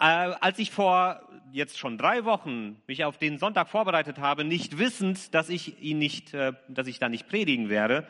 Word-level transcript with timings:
Äh, 0.00 0.34
als 0.40 0.58
ich 0.58 0.70
vor 0.70 1.20
jetzt 1.52 1.78
schon 1.78 1.98
drei 1.98 2.24
Wochen 2.24 2.80
mich 2.86 3.04
auf 3.04 3.18
den 3.18 3.38
Sonntag 3.38 3.68
vorbereitet 3.68 4.18
habe, 4.18 4.44
nicht 4.44 4.78
wissend, 4.78 5.34
dass 5.34 5.48
ich 5.48 5.80
ihn 5.82 5.98
nicht, 5.98 6.32
äh, 6.32 6.54
dass 6.68 6.86
ich 6.86 6.98
da 6.98 7.08
nicht 7.08 7.28
predigen 7.28 7.68
werde, 7.68 8.08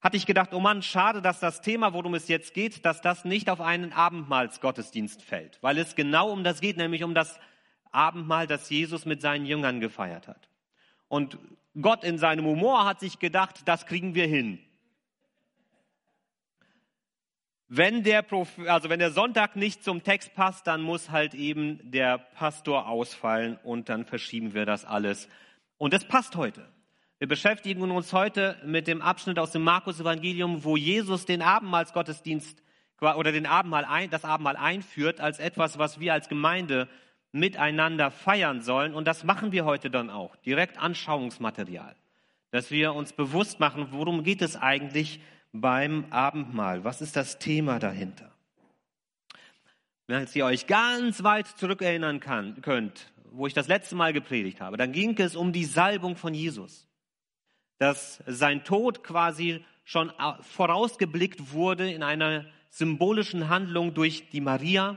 hatte 0.00 0.16
ich 0.16 0.26
gedacht, 0.26 0.54
oh 0.54 0.60
Mann, 0.60 0.80
schade, 0.80 1.20
dass 1.20 1.40
das 1.40 1.60
Thema, 1.60 1.92
worum 1.92 2.14
es 2.14 2.28
jetzt 2.28 2.54
geht, 2.54 2.84
dass 2.84 3.00
das 3.00 3.24
nicht 3.24 3.50
auf 3.50 3.60
einen 3.60 3.92
Abendmahlsgottesdienst 3.92 5.22
fällt, 5.22 5.58
weil 5.60 5.76
es 5.78 5.96
genau 5.96 6.30
um 6.30 6.44
das 6.44 6.60
geht, 6.60 6.76
nämlich 6.76 7.02
um 7.02 7.14
das 7.14 7.40
Abendmahl, 7.90 8.46
das 8.46 8.70
Jesus 8.70 9.04
mit 9.04 9.20
seinen 9.20 9.44
Jüngern 9.44 9.80
gefeiert 9.80 10.28
hat. 10.28 10.48
Und 11.08 11.38
Gott 11.80 12.04
in 12.04 12.18
seinem 12.18 12.44
Humor 12.44 12.84
hat 12.84 13.00
sich 13.00 13.18
gedacht, 13.18 13.62
das 13.64 13.86
kriegen 13.86 14.14
wir 14.14 14.26
hin. 14.26 14.60
Wenn 17.70 18.02
der, 18.02 18.24
also 18.66 18.88
wenn 18.88 18.98
der 18.98 19.10
Sonntag 19.10 19.54
nicht 19.54 19.84
zum 19.84 20.02
Text 20.02 20.34
passt, 20.34 20.66
dann 20.66 20.80
muss 20.80 21.10
halt 21.10 21.34
eben 21.34 21.78
der 21.90 22.16
Pastor 22.16 22.88
ausfallen 22.88 23.58
und 23.62 23.90
dann 23.90 24.06
verschieben 24.06 24.54
wir 24.54 24.64
das 24.64 24.86
alles. 24.86 25.28
Und 25.76 25.92
es 25.92 26.06
passt 26.06 26.34
heute. 26.36 26.66
Wir 27.18 27.28
beschäftigen 27.28 27.90
uns 27.90 28.14
heute 28.14 28.56
mit 28.64 28.86
dem 28.86 29.02
Abschnitt 29.02 29.38
aus 29.38 29.52
dem 29.52 29.64
Markus-Evangelium, 29.64 30.64
wo 30.64 30.78
Jesus 30.78 31.26
den 31.26 31.42
Abendmahlsgottesdienst 31.42 32.62
oder 33.00 33.32
den 33.32 33.44
Abendmahl 33.44 33.84
ein, 33.84 34.08
das 34.08 34.24
Abendmahl 34.24 34.56
einführt 34.56 35.20
als 35.20 35.38
etwas, 35.38 35.78
was 35.78 36.00
wir 36.00 36.14
als 36.14 36.30
Gemeinde 36.30 36.88
miteinander 37.32 38.10
feiern 38.10 38.62
sollen. 38.62 38.94
Und 38.94 39.06
das 39.06 39.24
machen 39.24 39.52
wir 39.52 39.66
heute 39.66 39.90
dann 39.90 40.08
auch. 40.08 40.36
Direkt 40.36 40.78
Anschauungsmaterial. 40.78 41.94
Dass 42.50 42.70
wir 42.70 42.94
uns 42.94 43.12
bewusst 43.12 43.60
machen, 43.60 43.88
worum 43.90 44.22
geht 44.22 44.40
es 44.40 44.56
eigentlich 44.56 45.20
beim 45.60 46.06
Abendmahl? 46.10 46.84
Was 46.84 47.00
ist 47.00 47.16
das 47.16 47.38
Thema 47.38 47.78
dahinter? 47.78 48.32
Wenn 50.06 50.26
ihr 50.32 50.46
euch 50.46 50.66
ganz 50.66 51.22
weit 51.22 51.46
zurückerinnern 51.46 52.20
kann, 52.20 52.60
könnt, 52.62 53.12
wo 53.30 53.46
ich 53.46 53.54
das 53.54 53.68
letzte 53.68 53.94
Mal 53.94 54.12
gepredigt 54.12 54.60
habe, 54.60 54.76
dann 54.76 54.92
ging 54.92 55.16
es 55.18 55.36
um 55.36 55.52
die 55.52 55.64
Salbung 55.64 56.16
von 56.16 56.32
Jesus. 56.32 56.86
Dass 57.78 58.22
sein 58.26 58.64
Tod 58.64 59.04
quasi 59.04 59.64
schon 59.84 60.12
vorausgeblickt 60.40 61.52
wurde 61.52 61.90
in 61.90 62.02
einer 62.02 62.46
symbolischen 62.70 63.48
Handlung 63.48 63.94
durch 63.94 64.30
die 64.30 64.40
Maria, 64.40 64.96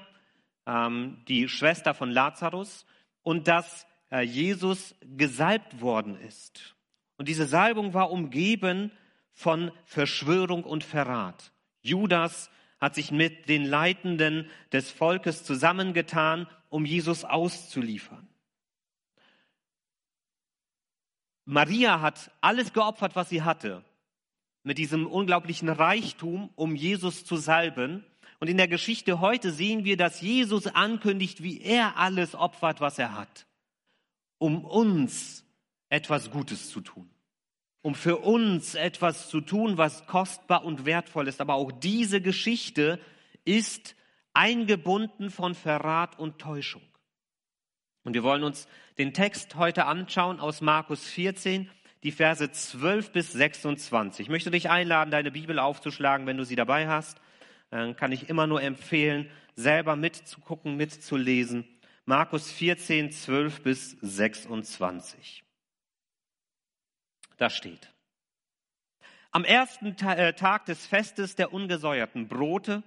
ähm, 0.66 1.24
die 1.28 1.48
Schwester 1.48 1.94
von 1.94 2.10
Lazarus, 2.10 2.86
und 3.22 3.48
dass 3.48 3.86
äh, 4.12 4.22
Jesus 4.22 4.96
gesalbt 5.02 5.82
worden 5.82 6.20
ist. 6.22 6.76
Und 7.18 7.28
diese 7.28 7.46
Salbung 7.46 7.94
war 7.94 8.12
umgeben 8.12 8.92
von 9.42 9.72
Verschwörung 9.86 10.64
und 10.64 10.84
Verrat. 10.84 11.52
Judas 11.82 12.52
hat 12.80 12.96
sich 12.96 13.12
mit 13.12 13.50
den 13.50 13.66
Leitenden 13.66 14.50
des 14.72 14.92
Volkes 14.92 15.44
zusammengetan, 15.44 16.48
um 16.70 16.86
Jesus 16.86 17.26
auszuliefern. 17.26 18.28
Maria 21.46 22.02
hat 22.02 22.32
alles 22.40 22.72
geopfert, 22.72 23.16
was 23.16 23.30
sie 23.30 23.42
hatte, 23.42 23.84
mit 24.64 24.78
diesem 24.78 25.08
unglaublichen 25.08 25.70
Reichtum, 25.70 26.52
um 26.56 26.76
Jesus 26.76 27.26
zu 27.26 27.36
salben. 27.36 28.06
Und 28.40 28.48
in 28.48 28.58
der 28.58 28.68
Geschichte 28.68 29.20
heute 29.20 29.52
sehen 29.52 29.84
wir, 29.86 29.98
dass 29.98 30.22
Jesus 30.22 30.68
ankündigt, 30.68 31.42
wie 31.42 31.62
er 31.62 31.98
alles 31.98 32.36
opfert, 32.36 32.80
was 32.80 33.00
er 33.00 33.16
hat, 33.16 33.48
um 34.38 34.64
uns 34.64 35.44
etwas 35.90 36.30
Gutes 36.30 36.70
zu 36.70 36.82
tun 36.82 37.10
um 37.82 37.96
für 37.96 38.18
uns 38.18 38.76
etwas 38.76 39.30
zu 39.30 39.42
tun, 39.42 39.78
was 39.78 40.06
kostbar 40.06 40.64
und 40.64 40.86
wertvoll 40.86 41.28
ist. 41.28 41.42
Aber 41.42 41.56
auch 41.56 41.72
diese 41.72 42.22
Geschichte 42.22 43.00
ist 43.44 43.96
eingebunden 44.34 45.30
von 45.30 45.56
Verrat 45.56 46.20
und 46.20 46.40
Täuschung. 46.40 46.84
Und 48.04 48.14
wir 48.14 48.24
wollen 48.24 48.44
uns 48.44 48.68
den 48.98 49.14
Text 49.14 49.56
heute 49.56 49.86
anschauen 49.86 50.40
aus 50.40 50.62
Markus 50.62 51.06
14, 51.08 51.70
die 52.04 52.12
Verse 52.12 52.52
12 52.52 53.12
bis 53.12 53.32
26. 53.32 54.26
Ich 54.26 54.30
möchte 54.30 54.52
dich 54.52 54.70
einladen, 54.70 55.12
deine 55.12 55.32
Bibel 55.32 55.60
aufzuschlagen, 55.60 56.26
wenn 56.26 56.38
du 56.38 56.44
sie 56.44 56.56
dabei 56.56 56.88
hast. 56.88 57.22
Dann 57.70 57.96
kann 57.96 58.12
ich 58.12 58.30
immer 58.30 58.48
nur 58.48 58.62
empfehlen, 58.62 59.30
selber 59.56 59.96
mitzugucken, 59.96 60.78
mitzulesen. 60.78 61.68
Markus 62.06 62.52
14, 62.52 63.12
12 63.12 63.62
bis 63.62 63.92
26. 64.02 65.44
Da 67.42 67.50
steht. 67.50 67.92
Am 69.32 69.44
ersten 69.46 69.96
äh, 69.98 70.34
Tag 70.34 70.68
des 70.68 70.86
Festes 70.86 71.36
der 71.36 71.52
ungesäuerten 71.52 72.28
Brote, 72.28 72.84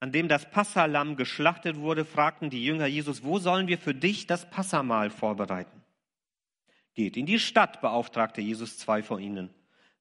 an 0.00 0.12
dem 0.12 0.28
das 0.28 0.50
Passalam 0.50 1.16
geschlachtet 1.16 1.78
wurde, 1.78 2.04
fragten 2.04 2.50
die 2.50 2.62
Jünger 2.62 2.84
Jesus, 2.84 3.24
wo 3.24 3.38
sollen 3.38 3.68
wir 3.68 3.78
für 3.78 3.94
dich 3.94 4.26
das 4.26 4.50
Passamahl 4.50 5.08
vorbereiten? 5.08 5.82
Geht 6.92 7.16
in 7.16 7.24
die 7.24 7.38
Stadt, 7.38 7.80
beauftragte 7.80 8.42
Jesus 8.42 8.76
zwei 8.76 9.02
von 9.02 9.18
ihnen. 9.18 9.48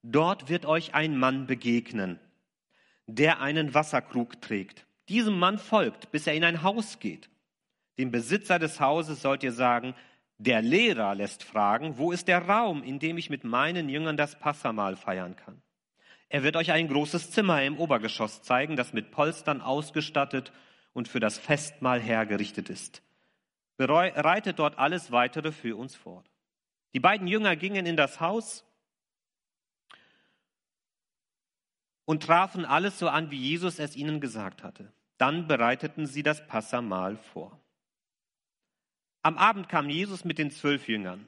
Dort 0.04 0.50
wird 0.50 0.66
euch 0.66 0.94
ein 0.94 1.18
Mann 1.18 1.48
begegnen, 1.48 2.20
der 3.06 3.40
einen 3.40 3.74
Wasserkrug 3.74 4.42
trägt. 4.42 4.86
Diesem 5.08 5.40
Mann 5.40 5.58
folgt, 5.58 6.12
bis 6.12 6.28
er 6.28 6.34
in 6.34 6.44
ein 6.44 6.64
Haus 6.64 7.00
geht. 7.00 7.30
Dem 7.98 8.12
Besitzer 8.12 8.60
des 8.60 8.82
Hauses 8.82 9.22
sollt 9.22 9.42
ihr 9.42 9.54
sagen, 9.54 9.96
der 10.38 10.62
Lehrer 10.62 11.16
lässt 11.16 11.44
fragen, 11.44 11.98
wo 11.98 12.12
ist 12.12 12.28
der 12.28 12.48
Raum, 12.48 12.84
in 12.84 13.00
dem 13.00 13.18
ich 13.18 13.30
mit 13.30 13.44
meinen 13.44 13.90
Jüngern 13.90 14.18
das 14.18 14.38
Passamahl 14.38 14.96
feiern 14.96 15.36
kann? 15.36 15.62
Er 16.28 16.44
wird 16.44 16.56
euch 16.56 16.72
ein 16.72 16.88
großes 16.88 17.32
Zimmer 17.32 17.64
im 17.64 17.78
Obergeschoss 17.78 18.42
zeigen, 18.42 18.76
das 18.76 18.94
mit 18.94 19.12
Polstern 19.12 19.62
ausgestattet 19.62 20.52
und 20.94 21.08
für 21.08 21.20
das 21.20 21.38
Festmahl 21.38 22.02
hergerichtet 22.02 22.70
ist. 22.70 23.02
Bereitet 23.78 24.60
dort 24.60 24.78
alles 24.78 25.12
weitere 25.12 25.52
für 25.52 25.78
uns 25.78 25.96
fort. 25.96 26.30
Die 26.94 27.00
beiden 27.00 27.28
Jünger 27.28 27.56
gingen 27.56 27.86
in 27.86 27.98
das 27.98 28.20
Haus 28.20 28.66
und 32.06 32.24
trafen 32.24 32.66
alles 32.66 33.00
so 33.00 33.10
an, 33.10 33.32
wie 33.32 33.38
Jesus 33.38 33.80
es 33.80 33.96
ihnen 33.96 34.22
gesagt 34.22 34.64
hatte. 34.64 34.92
Dann 35.18 35.48
bereiteten 35.48 36.06
sie 36.06 36.24
das 36.24 36.46
Passamahl 36.48 37.18
vor. 37.18 37.60
Am 39.26 39.40
Abend 39.40 39.70
kam 39.70 39.90
Jesus 39.90 40.24
mit 40.24 40.38
den 40.38 40.52
zwölf 40.52 40.88
Jüngern. 40.88 41.28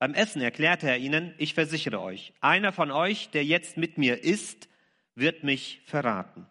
Beim 0.00 0.14
Essen 0.14 0.42
erklärte 0.42 0.88
er 0.88 0.98
ihnen, 0.98 1.32
ich 1.38 1.54
versichere 1.54 2.00
euch, 2.00 2.32
einer 2.40 2.72
von 2.72 2.90
euch, 2.90 3.30
der 3.30 3.44
jetzt 3.44 3.76
mit 3.76 3.98
mir 3.98 4.24
isst, 4.24 4.68
wird 5.14 5.44
mich 5.44 5.80
verraten. 5.84 6.48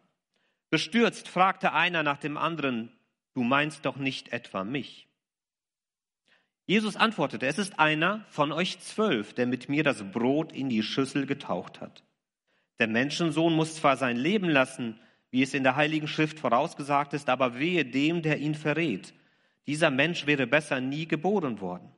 Bestürzt 0.70 1.28
fragte 1.28 1.74
einer 1.74 2.02
nach 2.02 2.16
dem 2.16 2.38
anderen, 2.38 2.94
du 3.34 3.44
meinst 3.44 3.86
doch 3.86 3.98
nicht 3.98 4.32
etwa 4.32 4.64
mich. 4.64 5.10
Jesus 6.66 6.96
antwortete, 6.96 7.46
es 7.46 7.58
ist 7.58 7.78
einer 7.78 8.26
von 8.30 8.54
euch 8.54 8.80
zwölf, 8.80 9.34
der 9.34 9.48
mit 9.48 9.68
mir 9.68 9.84
das 9.84 10.10
Brot 10.10 10.54
in 10.54 10.70
die 10.70 10.82
Schüssel 10.82 11.26
getaucht 11.26 11.82
hat. 11.82 12.06
Der 12.80 12.88
Menschensohn 12.88 13.54
muss 13.54 13.76
zwar 13.76 13.98
sein 13.98 14.16
Leben 14.16 14.48
lassen, 14.48 14.98
wie 15.30 15.44
es 15.44 15.54
in 15.54 15.64
der 15.64 15.76
Heiligen 15.76 16.08
Schrift 16.08 16.40
vorausgesagt 16.40 17.14
ist, 17.14 17.28
aber 17.28 17.60
wehe 17.60 17.84
dem, 17.84 18.22
der 18.22 18.38
ihn 18.38 18.56
verrät. 18.56 19.14
Dieser 19.70 19.92
Mensch 19.92 20.26
wäre 20.26 20.48
besser 20.48 20.82
nie 20.82 21.08
geboren 21.08 21.62
worden. 21.62 21.92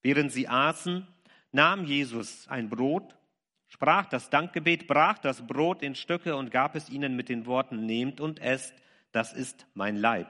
Während 0.00 0.32
sie 0.32 0.48
aßen, 0.48 1.06
nahm 1.52 1.84
Jesus 1.84 2.48
ein 2.48 2.70
Brot, 2.70 3.18
sprach 3.66 4.06
das 4.06 4.30
Dankgebet, 4.30 4.86
brach 4.86 5.18
das 5.18 5.46
Brot 5.46 5.82
in 5.82 5.94
Stücke 5.94 6.36
und 6.36 6.50
gab 6.50 6.74
es 6.74 6.88
ihnen 6.88 7.16
mit 7.16 7.28
den 7.28 7.44
Worten, 7.44 7.84
nehmt 7.84 8.18
und 8.18 8.40
esst, 8.40 8.74
das 9.12 9.34
ist 9.34 9.66
mein 9.74 9.96
Leib. 9.96 10.26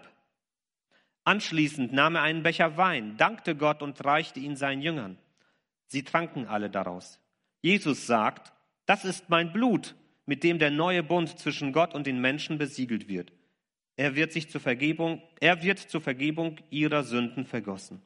Anschließend 1.22 1.92
nahm 1.92 2.16
er 2.16 2.22
einen 2.22 2.42
Becher 2.42 2.76
Wein, 2.76 3.16
dankte 3.16 3.54
Gott 3.54 3.80
und 3.80 4.04
reichte 4.04 4.40
ihn 4.40 4.56
seinen 4.56 4.82
Jüngern. 4.82 5.18
Sie 5.86 6.02
tranken 6.02 6.48
alle 6.48 6.68
daraus. 6.68 7.20
Jesus 7.62 8.08
sagt, 8.08 8.52
das 8.86 9.04
ist 9.04 9.30
mein 9.30 9.52
Blut, 9.52 9.94
mit 10.26 10.42
dem 10.42 10.58
der 10.58 10.72
neue 10.72 11.04
Bund 11.04 11.38
zwischen 11.38 11.72
Gott 11.72 11.94
und 11.94 12.08
den 12.08 12.20
Menschen 12.20 12.58
besiegelt 12.58 13.06
wird. 13.06 13.37
Er 13.98 14.14
wird 14.14 14.30
sich 14.32 14.48
zur 14.48 14.60
Vergebung, 14.60 15.20
er 15.40 15.64
wird 15.64 15.80
zur 15.80 16.00
Vergebung 16.00 16.56
ihrer 16.70 17.02
Sünden 17.02 17.44
vergossen. 17.44 18.00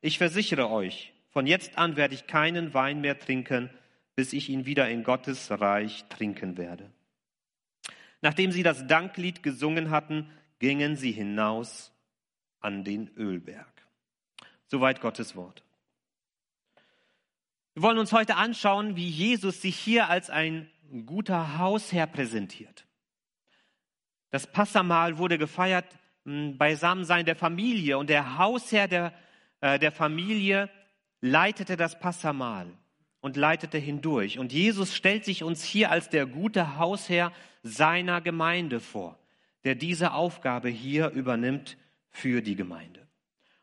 Ich 0.00 0.16
versichere 0.16 0.70
euch, 0.70 1.12
von 1.28 1.46
jetzt 1.46 1.76
an 1.76 1.96
werde 1.96 2.14
ich 2.14 2.26
keinen 2.26 2.72
Wein 2.72 3.02
mehr 3.02 3.18
trinken, 3.18 3.68
bis 4.14 4.32
ich 4.32 4.48
ihn 4.48 4.64
wieder 4.64 4.88
in 4.88 5.04
Gottes 5.04 5.50
Reich 5.50 6.06
trinken 6.08 6.56
werde. 6.56 6.90
Nachdem 8.22 8.50
sie 8.50 8.62
das 8.62 8.86
Danklied 8.86 9.42
gesungen 9.42 9.90
hatten, 9.90 10.30
gingen 10.58 10.96
sie 10.96 11.12
hinaus 11.12 11.92
an 12.60 12.82
den 12.82 13.10
Ölberg. 13.14 13.86
Soweit 14.68 15.02
Gottes 15.02 15.36
Wort. 15.36 15.62
Wir 17.74 17.82
wollen 17.82 17.98
uns 17.98 18.14
heute 18.14 18.36
anschauen, 18.36 18.96
wie 18.96 19.08
Jesus 19.08 19.60
sich 19.60 19.76
hier 19.76 20.08
als 20.08 20.30
ein 20.30 20.70
guter 21.04 21.58
Hausherr 21.58 22.06
präsentiert. 22.06 22.86
Das 24.30 24.46
Passamahl 24.46 25.18
wurde 25.18 25.38
gefeiert 25.38 25.86
hm, 26.24 26.56
Beisammensein 26.56 27.24
der 27.24 27.36
Familie 27.36 27.98
und 27.98 28.10
der 28.10 28.38
Hausherr 28.38 28.88
der, 28.88 29.12
äh, 29.60 29.78
der 29.78 29.92
Familie 29.92 30.70
leitete 31.20 31.76
das 31.76 31.98
Passamahl 31.98 32.66
und 33.20 33.36
leitete 33.36 33.78
hindurch. 33.78 34.38
Und 34.38 34.52
Jesus 34.52 34.94
stellt 34.94 35.24
sich 35.24 35.42
uns 35.42 35.62
hier 35.62 35.90
als 35.90 36.08
der 36.08 36.26
gute 36.26 36.78
Hausherr 36.78 37.32
seiner 37.62 38.20
Gemeinde 38.20 38.80
vor, 38.80 39.18
der 39.64 39.74
diese 39.74 40.12
Aufgabe 40.12 40.68
hier 40.68 41.10
übernimmt 41.10 41.76
für 42.08 42.40
die 42.40 42.56
Gemeinde. 42.56 43.06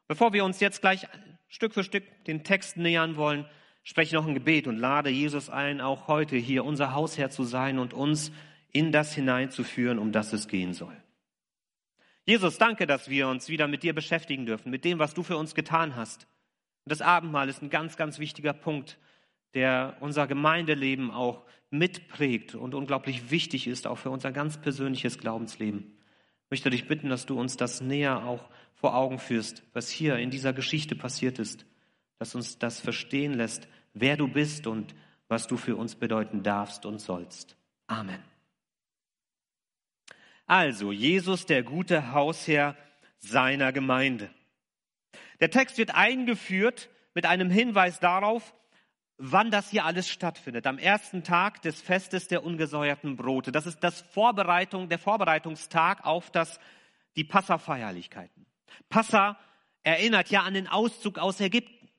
Bevor 0.07 0.33
wir 0.33 0.45
uns 0.45 0.59
jetzt 0.59 0.81
gleich 0.81 1.07
Stück 1.47 1.73
für 1.73 1.83
Stück 1.83 2.03
den 2.25 2.43
Text 2.43 2.77
nähern 2.77 3.15
wollen, 3.15 3.45
spreche 3.83 4.07
ich 4.09 4.13
noch 4.13 4.27
ein 4.27 4.33
Gebet 4.33 4.67
und 4.67 4.77
lade 4.77 5.09
Jesus 5.09 5.49
ein, 5.49 5.81
auch 5.81 6.07
heute 6.07 6.35
hier 6.35 6.65
unser 6.65 6.93
Hausherr 6.93 7.29
zu 7.29 7.43
sein 7.43 7.79
und 7.79 7.93
uns 7.93 8.31
in 8.77 8.91
das 8.91 9.13
hineinzuführen, 9.13 9.97
um 9.97 10.11
das 10.11 10.33
es 10.33 10.47
gehen 10.47 10.73
soll. 10.73 10.95
Jesus, 12.25 12.59
danke, 12.59 12.85
dass 12.85 13.09
wir 13.09 13.27
uns 13.27 13.49
wieder 13.49 13.67
mit 13.67 13.81
dir 13.81 13.95
beschäftigen 13.95 14.45
dürfen, 14.45 14.69
mit 14.69 14.85
dem, 14.85 14.99
was 14.99 15.15
du 15.15 15.23
für 15.23 15.35
uns 15.35 15.55
getan 15.55 15.95
hast. 15.95 16.27
Und 16.85 16.91
das 16.91 17.01
Abendmahl 17.01 17.49
ist 17.49 17.63
ein 17.63 17.71
ganz, 17.71 17.97
ganz 17.97 18.19
wichtiger 18.19 18.53
Punkt, 18.53 18.99
der 19.55 19.97
unser 19.99 20.27
Gemeindeleben 20.27 21.09
auch 21.09 21.43
mitprägt 21.71 22.53
und 22.53 22.75
unglaublich 22.75 23.31
wichtig 23.31 23.65
ist, 23.65 23.87
auch 23.87 23.97
für 23.97 24.11
unser 24.11 24.31
ganz 24.31 24.57
persönliches 24.57 25.17
Glaubensleben. 25.17 25.97
Ich 26.45 26.51
möchte 26.51 26.69
dich 26.69 26.87
bitten, 26.87 27.09
dass 27.09 27.25
du 27.25 27.39
uns 27.39 27.57
das 27.57 27.81
näher 27.81 28.25
auch 28.25 28.47
vor 28.75 28.95
Augen 28.95 29.17
führst, 29.17 29.63
was 29.73 29.89
hier 29.89 30.17
in 30.17 30.29
dieser 30.29 30.53
Geschichte 30.53 30.95
passiert 30.95 31.39
ist, 31.39 31.65
dass 32.19 32.35
uns 32.35 32.59
das 32.59 32.79
verstehen 32.79 33.33
lässt, 33.33 33.67
wer 33.95 34.17
du 34.17 34.27
bist 34.27 34.67
und 34.67 34.93
was 35.29 35.47
du 35.47 35.57
für 35.57 35.75
uns 35.75 35.95
bedeuten 35.95 36.43
darfst 36.43 36.85
und 36.85 36.99
sollst. 36.99 37.57
Amen. 37.87 38.36
Also 40.47 40.93
Jesus, 40.93 41.45
der 41.45 41.61
gute 41.61 42.13
Hausherr 42.13 42.75
seiner 43.19 43.73
Gemeinde. 43.73 44.29
Der 45.41 45.51
Text 45.51 45.77
wird 45.77 45.93
eingeführt 45.93 46.89
mit 47.13 47.25
einem 47.25 47.49
Hinweis 47.49 47.99
darauf, 47.99 48.55
wann 49.17 49.51
das 49.51 49.69
hier 49.69 49.83
alles 49.83 50.07
stattfindet. 50.07 50.65
Am 50.65 50.77
ersten 50.77 51.23
Tag 51.23 51.61
des 51.63 51.81
Festes 51.81 52.29
der 52.29 52.45
ungesäuerten 52.45 53.17
Brote. 53.17 53.51
Das 53.51 53.65
ist 53.65 53.83
das 53.83 54.01
Vorbereitung, 54.01 54.87
der 54.87 54.99
Vorbereitungstag 54.99 56.05
auf 56.05 56.31
das, 56.31 56.59
die 57.17 57.25
Passa-Feierlichkeiten. 57.25 58.45
Passa 58.89 59.37
erinnert 59.83 60.29
ja 60.29 60.43
an 60.43 60.53
den 60.53 60.67
Auszug 60.67 61.17
aus 61.19 61.41
Ägypten. 61.41 61.89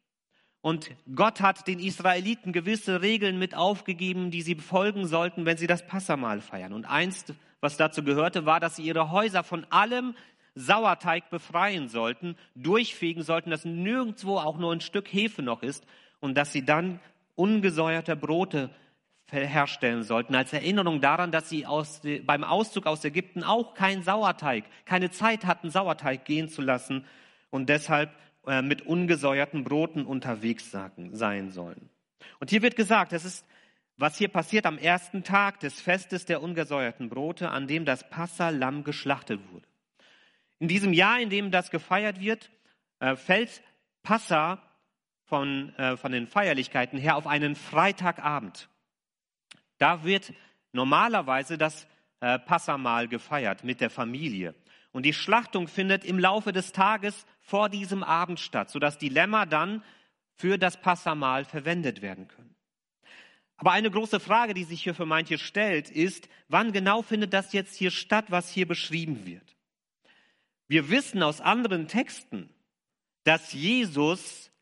Und 0.60 0.90
Gott 1.14 1.40
hat 1.40 1.68
den 1.68 1.80
Israeliten 1.80 2.52
gewisse 2.52 3.02
Regeln 3.02 3.38
mit 3.38 3.54
aufgegeben, 3.54 4.30
die 4.30 4.42
sie 4.42 4.54
befolgen 4.54 5.06
sollten, 5.06 5.44
wenn 5.44 5.56
sie 5.56 5.66
das 5.66 5.86
Passamal 5.86 6.40
feiern. 6.40 6.72
Und 6.72 6.86
eins 6.86 7.26
was 7.60 7.76
dazu 7.76 8.02
gehörte, 8.02 8.46
war, 8.46 8.60
dass 8.60 8.76
sie 8.76 8.82
ihre 8.82 9.10
Häuser 9.10 9.42
von 9.42 9.66
allem 9.70 10.14
Sauerteig 10.54 11.30
befreien 11.30 11.88
sollten, 11.88 12.36
durchfegen 12.54 13.22
sollten, 13.22 13.50
dass 13.50 13.64
nirgendwo 13.64 14.38
auch 14.38 14.58
nur 14.58 14.72
ein 14.72 14.80
Stück 14.80 15.12
Hefe 15.12 15.42
noch 15.42 15.62
ist 15.62 15.86
und 16.20 16.36
dass 16.36 16.52
sie 16.52 16.64
dann 16.64 17.00
ungesäuerte 17.36 18.16
Brote 18.16 18.70
herstellen 19.30 20.02
sollten, 20.04 20.34
als 20.34 20.52
Erinnerung 20.52 21.00
daran, 21.00 21.30
dass 21.30 21.48
sie 21.48 21.66
aus, 21.66 22.00
beim 22.24 22.44
Auszug 22.44 22.86
aus 22.86 23.04
Ägypten 23.04 23.42
auch 23.42 23.74
kein 23.74 24.02
Sauerteig, 24.02 24.64
keine 24.86 25.10
Zeit 25.10 25.44
hatten, 25.44 25.70
Sauerteig 25.70 26.24
gehen 26.24 26.48
zu 26.48 26.62
lassen 26.62 27.04
und 27.50 27.68
deshalb 27.68 28.10
äh, 28.46 28.62
mit 28.62 28.82
ungesäuerten 28.82 29.64
Broten 29.64 30.06
unterwegs 30.06 30.70
sein 30.70 31.50
sollen. 31.50 31.90
Und 32.40 32.50
hier 32.50 32.62
wird 32.62 32.76
gesagt, 32.76 33.12
es 33.12 33.24
ist 33.24 33.44
was 33.98 34.16
hier 34.16 34.28
passiert 34.28 34.64
am 34.64 34.78
ersten 34.78 35.24
Tag 35.24 35.58
des 35.60 35.80
Festes 35.80 36.24
der 36.24 36.40
ungesäuerten 36.40 37.08
Brote, 37.08 37.50
an 37.50 37.66
dem 37.66 37.84
das 37.84 38.08
Passa-Lamm 38.08 38.84
geschlachtet 38.84 39.40
wurde. 39.52 39.66
In 40.60 40.68
diesem 40.68 40.92
Jahr, 40.92 41.20
in 41.20 41.30
dem 41.30 41.50
das 41.50 41.70
gefeiert 41.70 42.20
wird, 42.20 42.50
äh, 43.00 43.16
fällt 43.16 43.62
Passa 44.04 44.62
von, 45.24 45.74
äh, 45.76 45.96
von 45.96 46.12
den 46.12 46.28
Feierlichkeiten 46.28 46.98
her 46.98 47.16
auf 47.16 47.26
einen 47.26 47.56
Freitagabend. 47.56 48.68
Da 49.78 50.04
wird 50.04 50.32
normalerweise 50.72 51.58
das 51.58 51.86
äh, 52.20 52.38
Passamahl 52.38 53.08
gefeiert 53.08 53.64
mit 53.64 53.80
der 53.80 53.90
Familie. 53.90 54.54
Und 54.92 55.04
die 55.06 55.12
Schlachtung 55.12 55.68
findet 55.68 56.04
im 56.04 56.18
Laufe 56.18 56.52
des 56.52 56.72
Tages 56.72 57.26
vor 57.40 57.68
diesem 57.68 58.02
Abend 58.04 58.38
statt, 58.40 58.70
sodass 58.70 58.96
die 58.96 59.08
Lämmer 59.08 59.44
dann 59.44 59.82
für 60.34 60.56
das 60.56 60.80
Passamahl 60.80 61.44
verwendet 61.44 62.00
werden 62.00 62.28
können. 62.28 62.54
Aber 63.58 63.72
eine 63.72 63.90
große 63.90 64.20
Frage, 64.20 64.54
die 64.54 64.64
sich 64.64 64.82
hier 64.82 64.94
für 64.94 65.04
manche 65.04 65.36
stellt, 65.36 65.90
ist, 65.90 66.28
wann 66.48 66.72
genau 66.72 67.02
findet 67.02 67.32
das 67.32 67.52
jetzt 67.52 67.74
hier 67.76 67.90
statt, 67.90 68.26
was 68.28 68.50
hier 68.50 68.66
beschrieben 68.66 69.26
wird? 69.26 69.56
Wir 70.68 70.90
wissen 70.90 71.22
aus 71.22 71.40
anderen 71.40 71.88
Texten, 71.88 72.48
dass 73.24 73.52
Jesus 73.52 74.52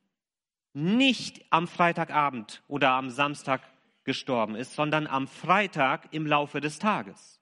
nicht 0.73 1.45
am 1.51 1.69
Freitagabend 1.69 2.63
oder 2.69 2.91
am 2.93 3.11
Samstag 3.11 3.61
gestorben 4.05 4.55
ist, 4.55 4.75
sondern 4.75 5.07
am 5.07 5.29
Freitag 5.29 6.13
im 6.13 6.27
Laufe 6.27 6.61
des 6.61 6.79
Tages. 6.79 7.41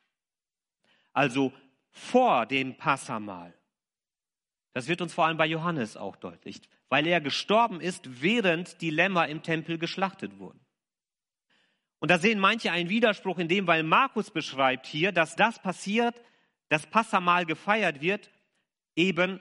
Also 1.12 1.52
vor 1.90 2.46
dem 2.46 2.76
Passamal. 2.76 3.54
Das 4.72 4.88
wird 4.88 5.00
uns 5.00 5.14
vor 5.14 5.26
allem 5.26 5.36
bei 5.36 5.46
Johannes 5.46 5.96
auch 5.96 6.16
deutlich, 6.16 6.60
weil 6.88 7.06
er 7.06 7.20
gestorben 7.20 7.80
ist, 7.80 8.22
während 8.22 8.80
die 8.80 8.90
Lämmer 8.90 9.28
im 9.28 9.42
Tempel 9.42 9.78
geschlachtet 9.78 10.40
wurden. 10.40 10.63
Und 12.04 12.10
da 12.10 12.18
sehen 12.18 12.38
manche 12.38 12.70
einen 12.70 12.90
Widerspruch 12.90 13.38
in 13.38 13.48
dem, 13.48 13.66
weil 13.66 13.82
Markus 13.82 14.30
beschreibt 14.30 14.84
hier, 14.84 15.10
dass 15.10 15.36
das 15.36 15.58
passiert, 15.58 16.14
das 16.68 16.86
Passamal 16.86 17.46
gefeiert 17.46 18.02
wird, 18.02 18.30
eben 18.94 19.40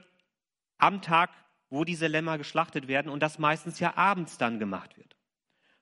am 0.78 1.02
Tag, 1.02 1.32
wo 1.70 1.84
diese 1.84 2.08
Lämmer 2.08 2.38
geschlachtet 2.38 2.88
werden 2.88 3.12
und 3.12 3.22
das 3.22 3.38
meistens 3.38 3.82
ja 3.82 3.98
abends 3.98 4.38
dann 4.38 4.60
gemacht 4.60 4.96
wird. 4.96 5.18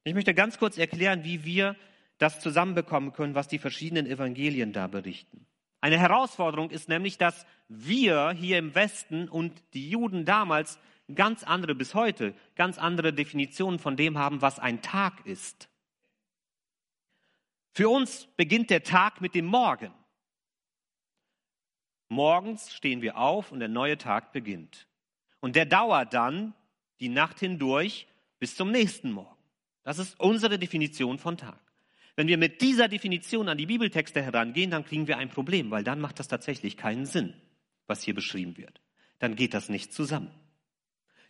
Ich 0.06 0.16
möchte 0.16 0.34
ganz 0.34 0.58
kurz 0.58 0.80
erklären, 0.80 1.24
wie 1.24 1.46
wir 1.46 1.76
das 2.18 2.40
zusammenbekommen 2.40 3.14
können, 3.14 3.36
was 3.36 3.48
die 3.48 3.60
verschiedenen 3.60 4.08
Evangelien 4.08 4.74
da 4.74 4.88
berichten. 4.88 5.46
Eine 5.82 6.00
Herausforderung 6.00 6.72
ist 6.72 6.90
nämlich, 6.90 7.20
dass 7.20 7.46
wir 7.68 8.32
hier 8.32 8.58
im 8.58 8.74
Westen 8.74 9.30
und 9.30 9.54
die 9.76 9.88
Juden 9.88 10.26
damals 10.26 10.80
ganz 11.14 11.44
andere, 11.44 11.76
bis 11.76 11.94
heute, 11.94 12.34
ganz 12.56 12.80
andere 12.80 13.14
Definitionen 13.14 13.78
von 13.78 13.98
dem 13.98 14.18
haben, 14.18 14.42
was 14.42 14.58
ein 14.58 14.82
Tag 14.82 15.24
ist. 15.28 15.71
Für 17.74 17.90
uns 17.90 18.28
beginnt 18.36 18.70
der 18.70 18.84
Tag 18.84 19.22
mit 19.22 19.34
dem 19.34 19.46
Morgen. 19.46 19.94
Morgens 22.10 22.74
stehen 22.74 23.02
wir 23.02 23.18
auf 23.18 23.52
und 23.52 23.60
der 23.60 23.70
neue 23.70 23.98
Tag 23.98 24.34
beginnt. 24.34 24.88
Und 25.40 25.56
der 25.56 25.66
dauert 25.66 26.14
dann 26.14 26.54
die 27.00 27.08
Nacht 27.08 27.40
hindurch 27.40 28.08
bis 28.40 28.56
zum 28.56 28.72
nächsten 28.72 29.14
Morgen. 29.14 29.42
Das 29.84 29.98
ist 29.98 30.20
unsere 30.20 30.60
Definition 30.60 31.18
von 31.18 31.38
Tag. 31.38 31.60
Wenn 32.18 32.28
wir 32.28 32.38
mit 32.38 32.62
dieser 32.62 32.90
Definition 32.90 33.48
an 33.48 33.58
die 33.58 33.66
Bibeltexte 33.66 34.22
herangehen, 34.22 34.70
dann 34.70 34.84
kriegen 34.84 35.08
wir 35.08 35.18
ein 35.18 35.30
Problem, 35.30 35.72
weil 35.72 35.86
dann 35.86 36.02
macht 36.02 36.20
das 36.20 36.28
tatsächlich 36.28 36.76
keinen 36.76 37.06
Sinn, 37.06 37.34
was 37.88 38.04
hier 38.04 38.14
beschrieben 38.14 38.58
wird. 38.58 38.82
Dann 39.20 39.36
geht 39.36 39.54
das 39.54 39.70
nicht 39.70 39.94
zusammen. 39.94 40.32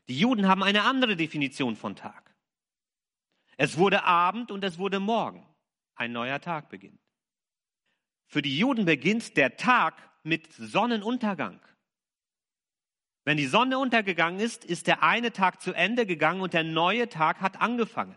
Die 0.10 0.18
Juden 0.18 0.48
haben 0.48 0.64
eine 0.64 0.84
andere 0.84 1.16
Definition 1.16 1.76
von 1.76 1.96
Tag. 1.96 2.34
Es 3.58 3.78
wurde 3.78 4.04
Abend 4.04 4.50
und 4.50 4.64
es 4.64 4.80
wurde 4.80 5.00
Morgen 5.00 5.46
ein 6.02 6.12
neuer 6.12 6.42
Tag 6.42 6.70
beginnt. 6.70 7.00
Für 8.28 8.42
die 8.42 8.58
Juden 8.58 8.86
beginnt 8.86 9.38
der 9.38 9.56
Tag 9.56 9.94
mit 10.24 10.52
Sonnenuntergang. 10.54 11.60
Wenn 13.24 13.38
die 13.38 13.46
Sonne 13.46 13.78
untergegangen 13.78 14.40
ist, 14.40 14.66
ist 14.66 14.88
der 14.88 15.04
eine 15.04 15.32
Tag 15.32 15.62
zu 15.62 15.74
Ende 15.74 16.08
gegangen 16.08 16.42
und 16.42 16.54
der 16.54 16.64
neue 16.64 17.08
Tag 17.08 17.40
hat 17.40 17.62
angefangen. 17.62 18.16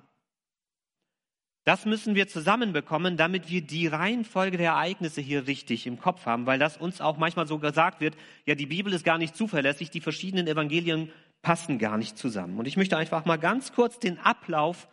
Das 1.64 1.84
müssen 1.84 2.14
wir 2.14 2.26
zusammenbekommen, 2.26 3.18
damit 3.18 3.50
wir 3.50 3.60
die 3.60 3.86
Reihenfolge 3.86 4.56
der 4.56 4.72
Ereignisse 4.72 5.20
hier 5.20 5.46
richtig 5.46 5.86
im 5.86 5.98
Kopf 5.98 6.24
haben, 6.24 6.46
weil 6.46 6.58
das 6.58 6.78
uns 6.78 7.02
auch 7.02 7.18
manchmal 7.18 7.46
so 7.46 7.58
gesagt 7.58 8.00
wird, 8.00 8.16
ja, 8.46 8.54
die 8.54 8.66
Bibel 8.66 8.92
ist 8.92 9.04
gar 9.04 9.18
nicht 9.18 9.36
zuverlässig, 9.36 9.90
die 9.90 10.00
verschiedenen 10.00 10.46
Evangelien 10.46 11.10
passen 11.42 11.78
gar 11.78 11.98
nicht 11.98 12.16
zusammen. 12.16 12.58
Und 12.58 12.66
ich 12.66 12.78
möchte 12.78 12.96
einfach 12.96 13.26
mal 13.26 13.36
ganz 13.38 13.72
kurz 13.72 13.98
den 13.98 14.18
Ablauf 14.18 14.88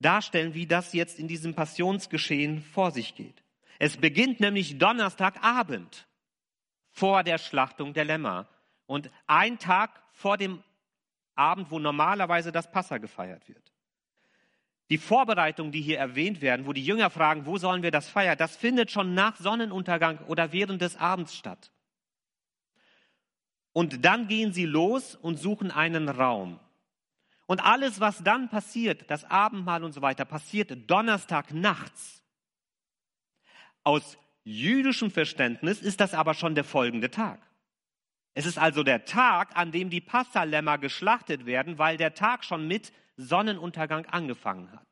darstellen, 0.00 0.54
wie 0.54 0.66
das 0.66 0.92
jetzt 0.92 1.18
in 1.18 1.28
diesem 1.28 1.54
Passionsgeschehen 1.54 2.62
vor 2.62 2.90
sich 2.90 3.14
geht. 3.14 3.42
Es 3.78 3.96
beginnt 3.96 4.40
nämlich 4.40 4.78
Donnerstagabend 4.78 6.06
vor 6.90 7.22
der 7.22 7.38
Schlachtung 7.38 7.92
der 7.92 8.04
Lämmer 8.04 8.48
und 8.86 9.10
ein 9.26 9.58
Tag 9.58 10.02
vor 10.12 10.36
dem 10.36 10.62
Abend, 11.34 11.70
wo 11.70 11.78
normalerweise 11.78 12.52
das 12.52 12.70
Passa 12.70 12.98
gefeiert 12.98 13.48
wird. 13.48 13.72
Die 14.88 14.98
Vorbereitungen, 14.98 15.72
die 15.72 15.82
hier 15.82 15.98
erwähnt 15.98 16.40
werden, 16.40 16.66
wo 16.66 16.72
die 16.72 16.84
Jünger 16.84 17.10
fragen, 17.10 17.44
wo 17.44 17.58
sollen 17.58 17.82
wir 17.82 17.90
das 17.90 18.08
feiern, 18.08 18.38
das 18.38 18.56
findet 18.56 18.90
schon 18.90 19.14
nach 19.14 19.36
Sonnenuntergang 19.36 20.18
oder 20.26 20.52
während 20.52 20.80
des 20.80 20.96
Abends 20.96 21.34
statt. 21.34 21.72
Und 23.72 24.04
dann 24.04 24.28
gehen 24.28 24.52
sie 24.52 24.64
los 24.64 25.16
und 25.16 25.38
suchen 25.38 25.70
einen 25.70 26.08
Raum. 26.08 26.60
Und 27.46 27.60
alles, 27.60 28.00
was 28.00 28.22
dann 28.22 28.48
passiert, 28.48 29.10
das 29.10 29.24
Abendmahl 29.24 29.84
und 29.84 29.92
so 29.92 30.02
weiter, 30.02 30.24
passiert 30.24 30.90
Donnerstag 30.90 31.52
nachts. 31.52 32.24
Aus 33.84 34.18
jüdischem 34.42 35.10
Verständnis 35.10 35.80
ist 35.80 36.00
das 36.00 36.12
aber 36.12 36.34
schon 36.34 36.54
der 36.54 36.64
folgende 36.64 37.10
Tag. 37.10 37.40
Es 38.34 38.46
ist 38.46 38.58
also 38.58 38.82
der 38.82 39.04
Tag, 39.04 39.56
an 39.56 39.72
dem 39.72 39.90
die 39.90 40.00
Passalämmer 40.00 40.76
geschlachtet 40.76 41.46
werden, 41.46 41.78
weil 41.78 41.96
der 41.96 42.14
Tag 42.14 42.44
schon 42.44 42.66
mit 42.66 42.92
Sonnenuntergang 43.16 44.06
angefangen 44.06 44.70
hat. 44.72 44.86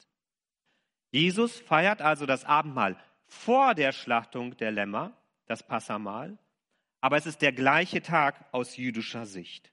Jesus 1.11 1.61
feiert 1.61 2.00
also 2.00 2.25
das 2.25 2.44
Abendmahl 2.44 2.96
vor 3.26 3.75
der 3.75 3.92
Schlachtung 3.92 4.56
der 4.56 4.70
Lämmer, 4.70 5.12
das 5.46 5.62
Passamahl, 5.62 6.38
aber 7.00 7.16
es 7.16 7.26
ist 7.26 7.42
der 7.42 7.52
gleiche 7.52 8.00
Tag 8.00 8.46
aus 8.52 8.76
jüdischer 8.76 9.26
Sicht. 9.26 9.70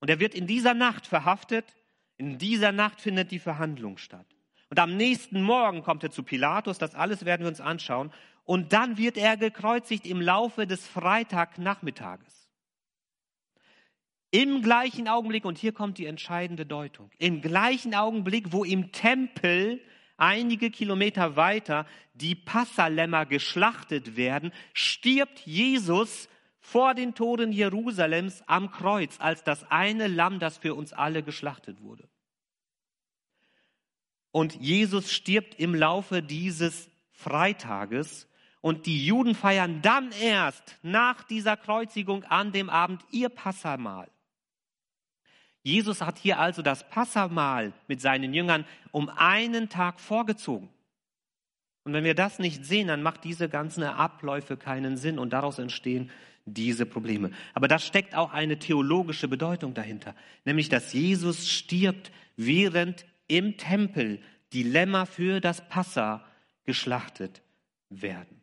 Und 0.00 0.10
er 0.10 0.20
wird 0.20 0.34
in 0.34 0.46
dieser 0.46 0.74
Nacht 0.74 1.06
verhaftet, 1.06 1.74
in 2.20 2.36
dieser 2.36 2.70
Nacht 2.70 3.00
findet 3.00 3.30
die 3.30 3.38
Verhandlung 3.38 3.96
statt. 3.96 4.26
Und 4.68 4.78
am 4.78 4.94
nächsten 4.96 5.42
Morgen 5.42 5.82
kommt 5.82 6.04
er 6.04 6.10
zu 6.10 6.22
Pilatus, 6.22 6.76
das 6.76 6.94
alles 6.94 7.24
werden 7.24 7.42
wir 7.42 7.48
uns 7.48 7.62
anschauen. 7.62 8.12
Und 8.44 8.74
dann 8.74 8.98
wird 8.98 9.16
er 9.16 9.38
gekreuzigt 9.38 10.06
im 10.06 10.20
Laufe 10.20 10.66
des 10.66 10.86
Freitagnachmittages. 10.86 12.48
Im 14.30 14.60
gleichen 14.60 15.08
Augenblick, 15.08 15.46
und 15.46 15.56
hier 15.56 15.72
kommt 15.72 15.96
die 15.96 16.04
entscheidende 16.04 16.66
Deutung, 16.66 17.10
im 17.18 17.40
gleichen 17.40 17.94
Augenblick, 17.94 18.52
wo 18.52 18.64
im 18.64 18.92
Tempel 18.92 19.80
einige 20.18 20.70
Kilometer 20.70 21.36
weiter 21.36 21.86
die 22.12 22.34
Passalämmer 22.34 23.24
geschlachtet 23.24 24.16
werden, 24.16 24.52
stirbt 24.74 25.40
Jesus 25.40 26.28
vor 26.70 26.94
den 26.94 27.16
Toren 27.16 27.50
Jerusalems 27.50 28.44
am 28.46 28.70
Kreuz 28.70 29.16
als 29.18 29.42
das 29.42 29.68
eine 29.72 30.06
Lamm, 30.06 30.38
das 30.38 30.56
für 30.58 30.76
uns 30.76 30.92
alle 30.92 31.24
geschlachtet 31.24 31.82
wurde. 31.82 32.08
Und 34.30 34.54
Jesus 34.54 35.10
stirbt 35.10 35.56
im 35.56 35.74
Laufe 35.74 36.22
dieses 36.22 36.88
Freitages 37.10 38.28
und 38.60 38.86
die 38.86 39.04
Juden 39.04 39.34
feiern 39.34 39.82
dann 39.82 40.12
erst 40.12 40.76
nach 40.82 41.24
dieser 41.24 41.56
Kreuzigung 41.56 42.22
an 42.24 42.52
dem 42.52 42.70
Abend 42.70 43.02
ihr 43.10 43.30
Passamahl. 43.30 44.08
Jesus 45.64 46.00
hat 46.00 46.18
hier 46.18 46.38
also 46.38 46.62
das 46.62 46.88
Passamahl 46.88 47.72
mit 47.88 48.00
seinen 48.00 48.32
Jüngern 48.32 48.64
um 48.92 49.08
einen 49.08 49.70
Tag 49.70 49.98
vorgezogen. 49.98 50.68
Und 51.82 51.94
wenn 51.94 52.04
wir 52.04 52.14
das 52.14 52.38
nicht 52.38 52.64
sehen, 52.64 52.86
dann 52.86 53.02
macht 53.02 53.24
diese 53.24 53.48
ganzen 53.48 53.82
Abläufe 53.82 54.56
keinen 54.56 54.96
Sinn 54.96 55.18
und 55.18 55.32
daraus 55.32 55.58
entstehen 55.58 56.12
diese 56.44 56.86
Probleme. 56.86 57.30
Aber 57.54 57.68
da 57.68 57.78
steckt 57.78 58.14
auch 58.14 58.32
eine 58.32 58.58
theologische 58.58 59.28
Bedeutung 59.28 59.74
dahinter, 59.74 60.14
nämlich 60.44 60.68
dass 60.68 60.92
Jesus 60.92 61.48
stirbt, 61.48 62.10
während 62.36 63.04
im 63.28 63.56
Tempel 63.56 64.20
die 64.52 64.62
Lämmer 64.62 65.06
für 65.06 65.40
das 65.40 65.68
Passa 65.68 66.24
geschlachtet 66.64 67.42
werden. 67.88 68.40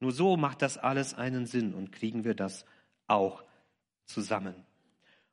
Nur 0.00 0.12
so 0.12 0.36
macht 0.36 0.62
das 0.62 0.78
alles 0.78 1.14
einen 1.14 1.46
Sinn 1.46 1.74
und 1.74 1.92
kriegen 1.92 2.24
wir 2.24 2.34
das 2.34 2.64
auch 3.06 3.44
zusammen. 4.06 4.54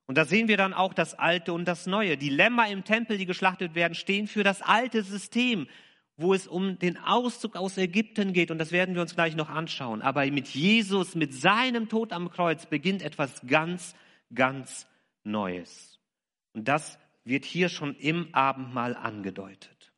Und 0.05 0.17
da 0.17 0.25
sehen 0.25 0.47
wir 0.47 0.57
dann 0.57 0.73
auch 0.73 0.93
das 0.93 1.15
Alte 1.15 1.51
und 1.51 1.65
das 1.65 1.85
Neue. 1.85 2.17
Die 2.17 2.29
Lämmer 2.29 2.69
im 2.69 2.85
Tempel, 2.85 3.17
die 3.17 3.25
geschlachtet 3.25 3.75
werden, 3.75 3.93
stehen 3.93 4.27
für 4.27 4.43
das 4.43 4.61
alte 4.61 5.03
System, 5.03 5.67
wo 6.17 6.33
es 6.33 6.47
um 6.47 6.79
den 6.79 6.97
Auszug 6.97 7.55
aus 7.55 7.77
Ägypten 7.77 8.33
geht. 8.33 8.49
Und 8.49 8.57
das 8.57 8.71
werden 8.71 8.95
wir 8.95 9.01
uns 9.01 9.15
gleich 9.15 9.35
noch 9.35 9.49
anschauen. 9.49 10.01
Aber 10.01 10.25
mit 10.25 10.47
Jesus, 10.49 11.15
mit 11.15 11.33
seinem 11.33 11.89
Tod 11.89 12.11
am 12.11 12.31
Kreuz 12.31 12.65
beginnt 12.65 13.03
etwas 13.03 13.41
ganz, 13.45 13.95
ganz 14.33 14.87
Neues. 15.23 15.99
Und 16.53 16.67
das 16.67 16.97
wird 17.23 17.45
hier 17.45 17.69
schon 17.69 17.95
im 17.95 18.33
Abendmahl 18.33 18.95
angedeutet. 18.95 19.91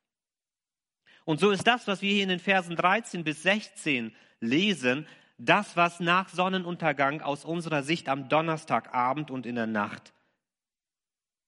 Und 1.24 1.40
so 1.40 1.52
ist 1.52 1.68
das, 1.68 1.88
was 1.88 2.02
wir 2.02 2.12
hier 2.12 2.24
in 2.24 2.30
den 2.30 2.40
Versen 2.40 2.76
13 2.76 3.24
bis 3.24 3.44
16 3.44 4.14
lesen, 4.42 5.08
das, 5.38 5.78
was 5.78 6.00
nach 6.00 6.28
Sonnenuntergang 6.28 7.22
aus 7.22 7.46
unserer 7.46 7.84
Sicht 7.84 8.10
am 8.10 8.28
Donnerstagabend 8.28 9.32
und 9.32 9.46
in 9.46 9.56
der 9.56 9.68
Nacht 9.68 10.12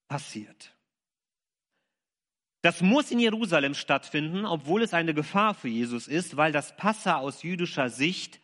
passiert. 0.07 0.73
Das 2.61 2.81
muss 2.81 3.09
in 3.09 3.19
Jerusalem 3.19 3.73
stattfinden, 3.73 4.45
obwohl 4.45 4.83
es 4.83 4.93
eine 4.93 5.13
Gefahr 5.13 5.55
für 5.55 5.67
Jesus 5.67 6.07
ist, 6.07 6.37
weil 6.37 6.51
das 6.51 6.77
Passa 6.77 7.17
aus 7.17 7.41
jüdischer 7.41 7.89
Sicht, 7.89 8.39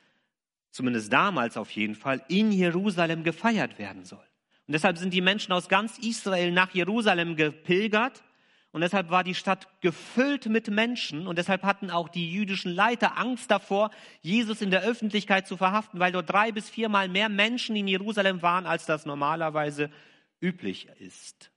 zumindest 0.71 1.13
damals 1.13 1.55
auf 1.55 1.69
jeden 1.71 1.95
Fall, 1.95 2.23
in 2.27 2.51
Jerusalem 2.51 3.23
gefeiert 3.23 3.77
werden 3.77 4.05
soll. 4.05 4.25
Und 4.65 4.73
deshalb 4.73 4.97
sind 4.97 5.13
die 5.13 5.21
Menschen 5.21 5.53
aus 5.53 5.69
ganz 5.69 5.97
Israel 5.99 6.51
nach 6.51 6.73
Jerusalem 6.73 7.35
gepilgert 7.35 8.23
und 8.71 8.81
deshalb 8.81 9.09
war 9.09 9.23
die 9.23 9.35
Stadt 9.35 9.67
gefüllt 9.81 10.47
mit 10.47 10.69
Menschen 10.69 11.25
und 11.25 11.37
deshalb 11.37 11.63
hatten 11.63 11.89
auch 11.89 12.09
die 12.09 12.31
jüdischen 12.31 12.71
Leiter 12.71 13.17
Angst 13.17 13.49
davor, 13.49 13.91
Jesus 14.21 14.61
in 14.61 14.71
der 14.71 14.83
Öffentlichkeit 14.83 15.47
zu 15.47 15.57
verhaften, 15.57 15.99
weil 15.99 16.11
dort 16.11 16.29
drei 16.29 16.51
bis 16.51 16.69
viermal 16.69 17.07
mehr 17.07 17.29
Menschen 17.29 17.75
in 17.75 17.87
Jerusalem 17.87 18.41
waren, 18.41 18.65
als 18.65 18.85
das 18.85 19.05
normalerweise 19.05 19.89
üblich 20.41 20.89
ist. 20.99 21.49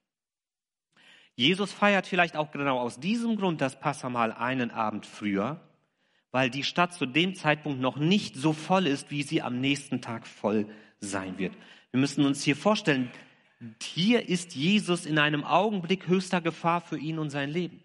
Jesus 1.41 1.73
feiert 1.73 2.07
vielleicht 2.07 2.37
auch 2.37 2.51
genau 2.51 2.79
aus 2.79 3.01
diesem 3.01 3.37
Grund 3.37 3.63
das 3.63 3.81
Passamal 3.81 4.31
einen 4.31 4.71
Abend 4.71 5.07
früher, 5.07 5.59
weil 6.33 6.51
die 6.51 6.65
Stadt 6.65 6.93
zu 6.93 7.07
dem 7.07 7.35
Zeitpunkt 7.35 7.81
noch 7.81 7.97
nicht 7.97 8.37
so 8.37 8.53
voll 8.53 8.87
ist, 8.87 9.11
wie 9.11 9.23
sie 9.23 9.41
am 9.41 9.59
nächsten 9.59 10.03
Tag 10.03 10.27
voll 10.27 10.67
sein 10.99 11.39
wird. 11.39 11.55
Wir 11.93 11.99
müssen 11.99 12.27
uns 12.27 12.43
hier 12.43 12.57
vorstellen, 12.57 13.11
hier 13.83 14.29
ist 14.29 14.55
Jesus 14.55 15.07
in 15.07 15.19
einem 15.19 15.43
Augenblick 15.43 16.09
höchster 16.09 16.43
Gefahr 16.43 16.83
für 16.83 16.99
ihn 16.99 17.19
und 17.19 17.31
sein 17.31 17.49
Leben. 17.49 17.83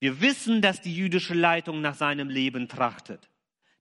Wir 0.00 0.20
wissen, 0.20 0.60
dass 0.60 0.80
die 0.80 0.94
jüdische 0.94 1.34
Leitung 1.34 1.80
nach 1.80 1.94
seinem 1.94 2.28
Leben 2.28 2.66
trachtet, 2.66 3.30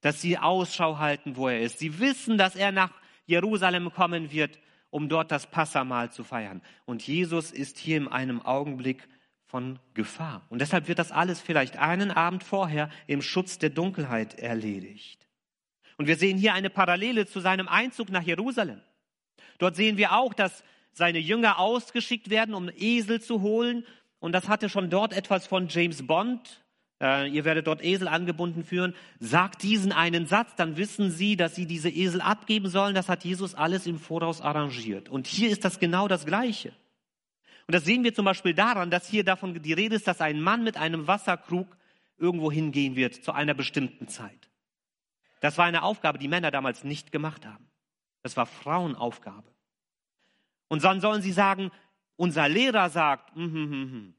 dass 0.01 0.21
sie 0.21 0.37
Ausschau 0.37 0.99
halten, 0.99 1.37
wo 1.37 1.47
er 1.47 1.61
ist. 1.61 1.79
Sie 1.79 1.99
wissen, 1.99 2.37
dass 2.37 2.55
er 2.55 2.71
nach 2.71 2.91
Jerusalem 3.25 3.91
kommen 3.91 4.31
wird, 4.31 4.59
um 4.95 5.09
dort 5.09 5.29
das 5.29 5.45
Passamal 5.45 6.09
zu 6.09 6.23
feiern. 6.23 6.61
Und 6.85 7.05
Jesus 7.05 7.51
ist 7.51 7.77
hier 7.77 7.97
in 7.97 8.07
einem 8.07 8.41
Augenblick 8.41 9.09
von 9.45 9.77
Gefahr. 9.93 10.45
Und 10.47 10.59
deshalb 10.59 10.87
wird 10.87 10.99
das 10.99 11.11
alles 11.11 11.41
vielleicht 11.41 11.75
einen 11.75 12.11
Abend 12.11 12.45
vorher 12.45 12.89
im 13.05 13.21
Schutz 13.21 13.59
der 13.59 13.71
Dunkelheit 13.71 14.39
erledigt. 14.39 15.27
Und 15.97 16.07
wir 16.07 16.15
sehen 16.15 16.37
hier 16.37 16.53
eine 16.53 16.69
Parallele 16.69 17.25
zu 17.25 17.41
seinem 17.41 17.67
Einzug 17.67 18.09
nach 18.09 18.21
Jerusalem. 18.21 18.79
Dort 19.57 19.75
sehen 19.75 19.97
wir 19.97 20.13
auch, 20.13 20.33
dass 20.33 20.63
seine 20.93 21.19
Jünger 21.19 21.59
ausgeschickt 21.59 22.29
werden, 22.29 22.55
um 22.55 22.69
Esel 22.77 23.21
zu 23.21 23.41
holen. 23.41 23.85
Und 24.19 24.31
das 24.31 24.47
hatte 24.47 24.69
schon 24.69 24.89
dort 24.89 25.11
etwas 25.11 25.45
von 25.45 25.67
James 25.67 26.07
Bond. 26.07 26.63
Äh, 27.01 27.29
ihr 27.29 27.45
werdet 27.45 27.67
dort 27.67 27.83
Esel 27.83 28.07
angebunden 28.07 28.63
führen. 28.63 28.93
Sagt 29.19 29.63
diesen 29.63 29.91
einen 29.91 30.27
Satz, 30.27 30.55
dann 30.55 30.77
wissen 30.77 31.11
sie, 31.11 31.35
dass 31.35 31.55
sie 31.55 31.65
diese 31.65 31.89
Esel 31.89 32.21
abgeben 32.21 32.69
sollen. 32.69 32.95
Das 32.95 33.09
hat 33.09 33.23
Jesus 33.23 33.55
alles 33.55 33.85
im 33.85 33.99
Voraus 33.99 34.41
arrangiert. 34.41 35.09
Und 35.09 35.27
hier 35.27 35.49
ist 35.49 35.65
das 35.65 35.79
genau 35.79 36.07
das 36.07 36.25
Gleiche. 36.25 36.73
Und 37.67 37.73
das 37.73 37.83
sehen 37.83 38.03
wir 38.03 38.13
zum 38.13 38.25
Beispiel 38.25 38.53
daran, 38.53 38.91
dass 38.91 39.07
hier 39.07 39.23
davon 39.23 39.61
die 39.61 39.73
Rede 39.73 39.95
ist, 39.95 40.07
dass 40.07 40.21
ein 40.21 40.39
Mann 40.39 40.63
mit 40.63 40.77
einem 40.77 41.07
Wasserkrug 41.07 41.75
irgendwo 42.17 42.51
hingehen 42.51 42.95
wird 42.95 43.15
zu 43.15 43.31
einer 43.31 43.53
bestimmten 43.53 44.07
Zeit. 44.07 44.49
Das 45.41 45.57
war 45.57 45.65
eine 45.65 45.83
Aufgabe, 45.83 46.17
die 46.17 46.27
Männer 46.27 46.51
damals 46.51 46.83
nicht 46.83 47.11
gemacht 47.11 47.45
haben. 47.45 47.67
Das 48.21 48.37
war 48.37 48.45
Frauenaufgabe. 48.45 49.51
Und 50.67 50.83
dann 50.83 51.01
sollen 51.01 51.21
sie 51.21 51.31
sagen, 51.31 51.71
unser 52.15 52.47
Lehrer 52.47 52.89
sagt, 52.89 53.35
mm, 53.35 53.43
mm, 53.43 53.83
mm. 53.83 54.13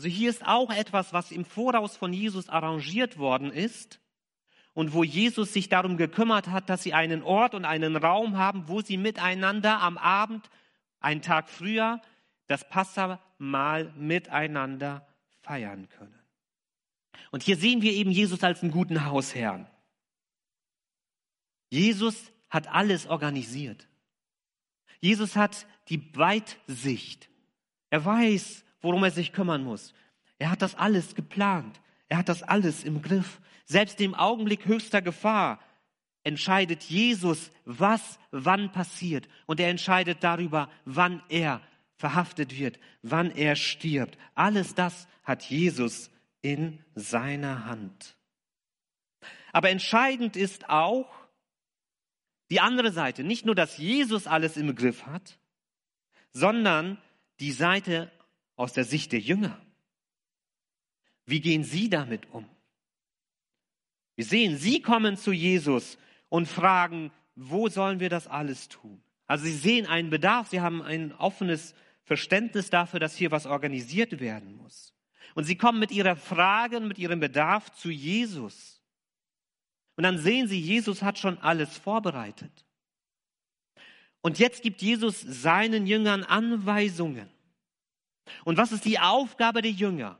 Also 0.00 0.08
hier 0.08 0.30
ist 0.30 0.46
auch 0.46 0.70
etwas, 0.70 1.12
was 1.12 1.30
im 1.30 1.44
Voraus 1.44 1.94
von 1.94 2.14
Jesus 2.14 2.48
arrangiert 2.48 3.18
worden 3.18 3.52
ist 3.52 4.00
und 4.72 4.94
wo 4.94 5.04
Jesus 5.04 5.52
sich 5.52 5.68
darum 5.68 5.98
gekümmert 5.98 6.48
hat, 6.48 6.70
dass 6.70 6.82
sie 6.82 6.94
einen 6.94 7.22
Ort 7.22 7.54
und 7.54 7.66
einen 7.66 7.96
Raum 7.96 8.38
haben, 8.38 8.66
wo 8.66 8.80
sie 8.80 8.96
miteinander 8.96 9.82
am 9.82 9.98
Abend, 9.98 10.48
einen 11.00 11.20
Tag 11.20 11.50
früher, 11.50 12.00
das 12.46 12.66
Passamahl 12.66 13.92
miteinander 13.94 15.06
feiern 15.42 15.86
können. 15.90 16.18
Und 17.30 17.42
hier 17.42 17.58
sehen 17.58 17.82
wir 17.82 17.92
eben 17.92 18.10
Jesus 18.10 18.42
als 18.42 18.62
einen 18.62 18.72
guten 18.72 19.04
Hausherrn. 19.04 19.66
Jesus 21.68 22.32
hat 22.48 22.68
alles 22.68 23.06
organisiert. 23.06 23.86
Jesus 25.00 25.36
hat 25.36 25.66
die 25.90 26.16
Weitsicht. 26.16 27.28
Er 27.90 28.02
weiß, 28.02 28.64
worum 28.80 29.04
er 29.04 29.10
sich 29.10 29.32
kümmern 29.32 29.64
muss. 29.64 29.94
Er 30.38 30.50
hat 30.50 30.62
das 30.62 30.74
alles 30.74 31.14
geplant. 31.14 31.80
Er 32.08 32.18
hat 32.18 32.28
das 32.28 32.42
alles 32.42 32.84
im 32.84 33.02
Griff. 33.02 33.40
Selbst 33.64 34.00
im 34.00 34.14
Augenblick 34.14 34.66
höchster 34.66 35.02
Gefahr 35.02 35.60
entscheidet 36.24 36.82
Jesus, 36.84 37.50
was 37.64 38.18
wann 38.30 38.72
passiert. 38.72 39.28
Und 39.46 39.60
er 39.60 39.70
entscheidet 39.70 40.22
darüber, 40.22 40.70
wann 40.84 41.22
er 41.28 41.62
verhaftet 41.96 42.58
wird, 42.58 42.78
wann 43.02 43.30
er 43.30 43.56
stirbt. 43.56 44.18
Alles 44.34 44.74
das 44.74 45.06
hat 45.22 45.42
Jesus 45.44 46.10
in 46.42 46.82
seiner 46.94 47.66
Hand. 47.66 48.16
Aber 49.52 49.70
entscheidend 49.70 50.36
ist 50.36 50.68
auch 50.68 51.10
die 52.50 52.60
andere 52.60 52.92
Seite. 52.92 53.22
Nicht 53.22 53.46
nur, 53.46 53.54
dass 53.54 53.76
Jesus 53.78 54.26
alles 54.26 54.56
im 54.56 54.74
Griff 54.74 55.06
hat, 55.06 55.38
sondern 56.32 56.98
die 57.40 57.52
Seite 57.52 58.10
aus 58.60 58.74
der 58.74 58.84
Sicht 58.84 59.12
der 59.12 59.20
Jünger. 59.20 59.58
Wie 61.24 61.40
gehen 61.40 61.64
sie 61.64 61.88
damit 61.88 62.30
um? 62.30 62.44
Wir 64.16 64.26
sehen, 64.26 64.58
sie 64.58 64.82
kommen 64.82 65.16
zu 65.16 65.32
Jesus 65.32 65.96
und 66.28 66.46
fragen, 66.46 67.10
wo 67.34 67.70
sollen 67.70 68.00
wir 68.00 68.10
das 68.10 68.26
alles 68.26 68.68
tun? 68.68 69.02
Also 69.26 69.46
sie 69.46 69.56
sehen 69.56 69.86
einen 69.86 70.10
Bedarf, 70.10 70.48
sie 70.48 70.60
haben 70.60 70.82
ein 70.82 71.14
offenes 71.14 71.74
Verständnis 72.02 72.68
dafür, 72.68 73.00
dass 73.00 73.16
hier 73.16 73.30
was 73.30 73.46
organisiert 73.46 74.20
werden 74.20 74.56
muss. 74.56 74.92
Und 75.34 75.44
sie 75.44 75.56
kommen 75.56 75.78
mit 75.78 75.90
ihrer 75.90 76.16
Frage, 76.16 76.80
mit 76.80 76.98
ihrem 76.98 77.20
Bedarf 77.20 77.72
zu 77.72 77.88
Jesus. 77.90 78.82
Und 79.96 80.04
dann 80.04 80.18
sehen 80.18 80.48
sie, 80.48 80.60
Jesus 80.60 81.02
hat 81.02 81.18
schon 81.18 81.38
alles 81.38 81.78
vorbereitet. 81.78 82.66
Und 84.20 84.38
jetzt 84.38 84.62
gibt 84.62 84.82
Jesus 84.82 85.20
seinen 85.22 85.86
Jüngern 85.86 86.24
Anweisungen. 86.24 87.30
Und 88.44 88.58
was 88.58 88.72
ist 88.72 88.84
die 88.84 88.98
Aufgabe 88.98 89.62
der 89.62 89.70
Jünger? 89.70 90.18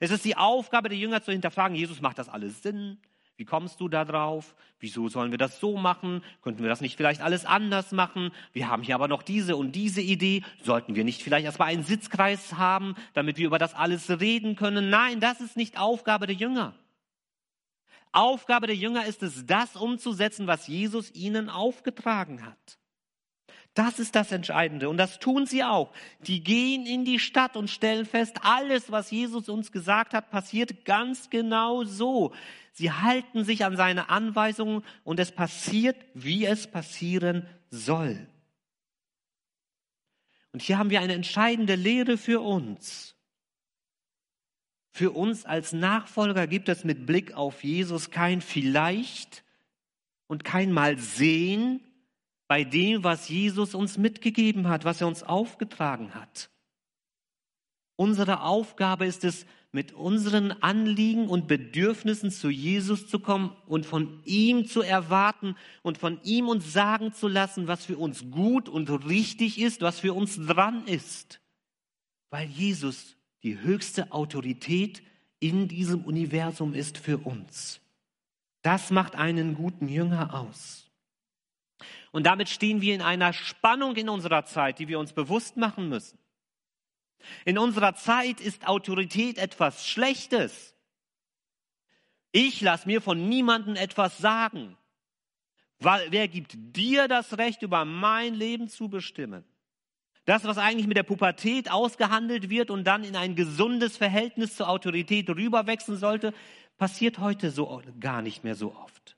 Es 0.00 0.10
ist 0.10 0.24
die 0.24 0.36
Aufgabe 0.36 0.88
der 0.88 0.98
Jünger 0.98 1.22
zu 1.22 1.32
hinterfragen, 1.32 1.76
Jesus, 1.76 2.00
macht 2.00 2.18
das 2.18 2.28
alles 2.28 2.62
Sinn? 2.62 2.98
Wie 3.38 3.44
kommst 3.44 3.80
du 3.80 3.88
da 3.88 4.04
drauf? 4.04 4.56
Wieso 4.80 5.08
sollen 5.08 5.30
wir 5.30 5.38
das 5.38 5.60
so 5.60 5.76
machen? 5.76 6.24
Könnten 6.42 6.62
wir 6.62 6.68
das 6.68 6.80
nicht 6.80 6.96
vielleicht 6.96 7.20
alles 7.20 7.44
anders 7.44 7.92
machen? 7.92 8.32
Wir 8.52 8.68
haben 8.68 8.82
hier 8.82 8.96
aber 8.96 9.06
noch 9.06 9.22
diese 9.22 9.54
und 9.54 9.72
diese 9.72 10.00
Idee. 10.00 10.42
Sollten 10.64 10.96
wir 10.96 11.04
nicht 11.04 11.22
vielleicht 11.22 11.44
erstmal 11.44 11.68
einen 11.68 11.84
Sitzkreis 11.84 12.54
haben, 12.54 12.96
damit 13.14 13.38
wir 13.38 13.46
über 13.46 13.60
das 13.60 13.74
alles 13.74 14.10
reden 14.20 14.56
können? 14.56 14.90
Nein, 14.90 15.20
das 15.20 15.40
ist 15.40 15.56
nicht 15.56 15.78
Aufgabe 15.78 16.26
der 16.26 16.34
Jünger. 16.34 16.74
Aufgabe 18.10 18.66
der 18.66 18.74
Jünger 18.76 19.06
ist 19.06 19.22
es, 19.22 19.46
das 19.46 19.76
umzusetzen, 19.76 20.48
was 20.48 20.66
Jesus 20.66 21.14
ihnen 21.14 21.48
aufgetragen 21.48 22.44
hat. 22.44 22.78
Das 23.78 24.00
ist 24.00 24.16
das 24.16 24.32
Entscheidende. 24.32 24.88
Und 24.88 24.96
das 24.96 25.20
tun 25.20 25.46
sie 25.46 25.62
auch. 25.62 25.92
Die 26.18 26.42
gehen 26.42 26.84
in 26.84 27.04
die 27.04 27.20
Stadt 27.20 27.56
und 27.56 27.70
stellen 27.70 28.06
fest, 28.06 28.38
alles, 28.42 28.90
was 28.90 29.12
Jesus 29.12 29.48
uns 29.48 29.70
gesagt 29.70 30.14
hat, 30.14 30.32
passiert 30.32 30.84
ganz 30.84 31.30
genau 31.30 31.84
so. 31.84 32.34
Sie 32.72 32.90
halten 32.90 33.44
sich 33.44 33.64
an 33.64 33.76
seine 33.76 34.08
Anweisungen 34.08 34.82
und 35.04 35.20
es 35.20 35.30
passiert, 35.30 35.94
wie 36.12 36.44
es 36.44 36.66
passieren 36.66 37.46
soll. 37.70 38.26
Und 40.50 40.60
hier 40.60 40.76
haben 40.76 40.90
wir 40.90 41.00
eine 41.00 41.14
entscheidende 41.14 41.76
Lehre 41.76 42.18
für 42.18 42.40
uns. 42.40 43.14
Für 44.90 45.12
uns 45.12 45.44
als 45.44 45.72
Nachfolger 45.72 46.48
gibt 46.48 46.68
es 46.68 46.82
mit 46.82 47.06
Blick 47.06 47.32
auf 47.32 47.62
Jesus 47.62 48.10
kein 48.10 48.40
vielleicht 48.40 49.44
und 50.26 50.42
kein 50.42 50.72
mal 50.72 50.98
sehen, 50.98 51.87
bei 52.48 52.64
dem, 52.64 53.04
was 53.04 53.28
Jesus 53.28 53.74
uns 53.74 53.98
mitgegeben 53.98 54.68
hat, 54.68 54.84
was 54.84 55.00
er 55.00 55.06
uns 55.06 55.22
aufgetragen 55.22 56.14
hat. 56.14 56.50
Unsere 57.96 58.42
Aufgabe 58.42 59.06
ist 59.06 59.24
es, 59.24 59.46
mit 59.70 59.92
unseren 59.92 60.52
Anliegen 60.62 61.28
und 61.28 61.46
Bedürfnissen 61.46 62.30
zu 62.30 62.48
Jesus 62.48 63.06
zu 63.06 63.18
kommen 63.20 63.54
und 63.66 63.84
von 63.84 64.22
ihm 64.24 64.66
zu 64.66 64.80
erwarten 64.80 65.56
und 65.82 65.98
von 65.98 66.18
ihm 66.22 66.48
uns 66.48 66.72
sagen 66.72 67.12
zu 67.12 67.28
lassen, 67.28 67.68
was 67.68 67.84
für 67.84 67.98
uns 67.98 68.30
gut 68.30 68.68
und 68.68 68.88
richtig 69.06 69.60
ist, 69.60 69.82
was 69.82 70.00
für 70.00 70.14
uns 70.14 70.36
dran 70.46 70.86
ist. 70.86 71.40
Weil 72.30 72.48
Jesus 72.48 73.16
die 73.42 73.60
höchste 73.60 74.10
Autorität 74.12 75.02
in 75.38 75.68
diesem 75.68 76.04
Universum 76.04 76.72
ist 76.72 76.96
für 76.96 77.18
uns. 77.18 77.80
Das 78.62 78.90
macht 78.90 79.16
einen 79.16 79.54
guten 79.54 79.88
Jünger 79.88 80.34
aus. 80.34 80.87
Und 82.12 82.24
damit 82.24 82.48
stehen 82.48 82.80
wir 82.80 82.94
in 82.94 83.02
einer 83.02 83.32
Spannung 83.32 83.96
in 83.96 84.08
unserer 84.08 84.44
Zeit, 84.44 84.78
die 84.78 84.88
wir 84.88 84.98
uns 84.98 85.12
bewusst 85.12 85.56
machen 85.56 85.88
müssen. 85.88 86.18
In 87.44 87.58
unserer 87.58 87.94
Zeit 87.94 88.40
ist 88.40 88.66
Autorität 88.66 89.38
etwas 89.38 89.86
Schlechtes. 89.86 90.74
Ich 92.32 92.60
lasse 92.60 92.86
mir 92.86 93.00
von 93.00 93.28
niemandem 93.28 93.76
etwas 93.76 94.18
sagen. 94.18 94.76
Weil, 95.80 96.10
wer 96.10 96.28
gibt 96.28 96.52
dir 96.56 97.08
das 97.08 97.38
Recht, 97.38 97.62
über 97.62 97.84
mein 97.84 98.34
Leben 98.34 98.68
zu 98.68 98.88
bestimmen? 98.88 99.44
Das, 100.24 100.44
was 100.44 100.58
eigentlich 100.58 100.86
mit 100.86 100.96
der 100.96 101.04
Pubertät 101.04 101.70
ausgehandelt 101.70 102.50
wird 102.50 102.70
und 102.70 102.84
dann 102.84 103.04
in 103.04 103.16
ein 103.16 103.34
gesundes 103.34 103.96
Verhältnis 103.96 104.56
zur 104.56 104.68
Autorität 104.68 105.30
rüberwechseln 105.30 105.96
sollte, 105.96 106.34
passiert 106.76 107.18
heute 107.18 107.50
so 107.50 107.82
gar 107.98 108.22
nicht 108.22 108.44
mehr 108.44 108.54
so 108.54 108.74
oft. 108.74 109.17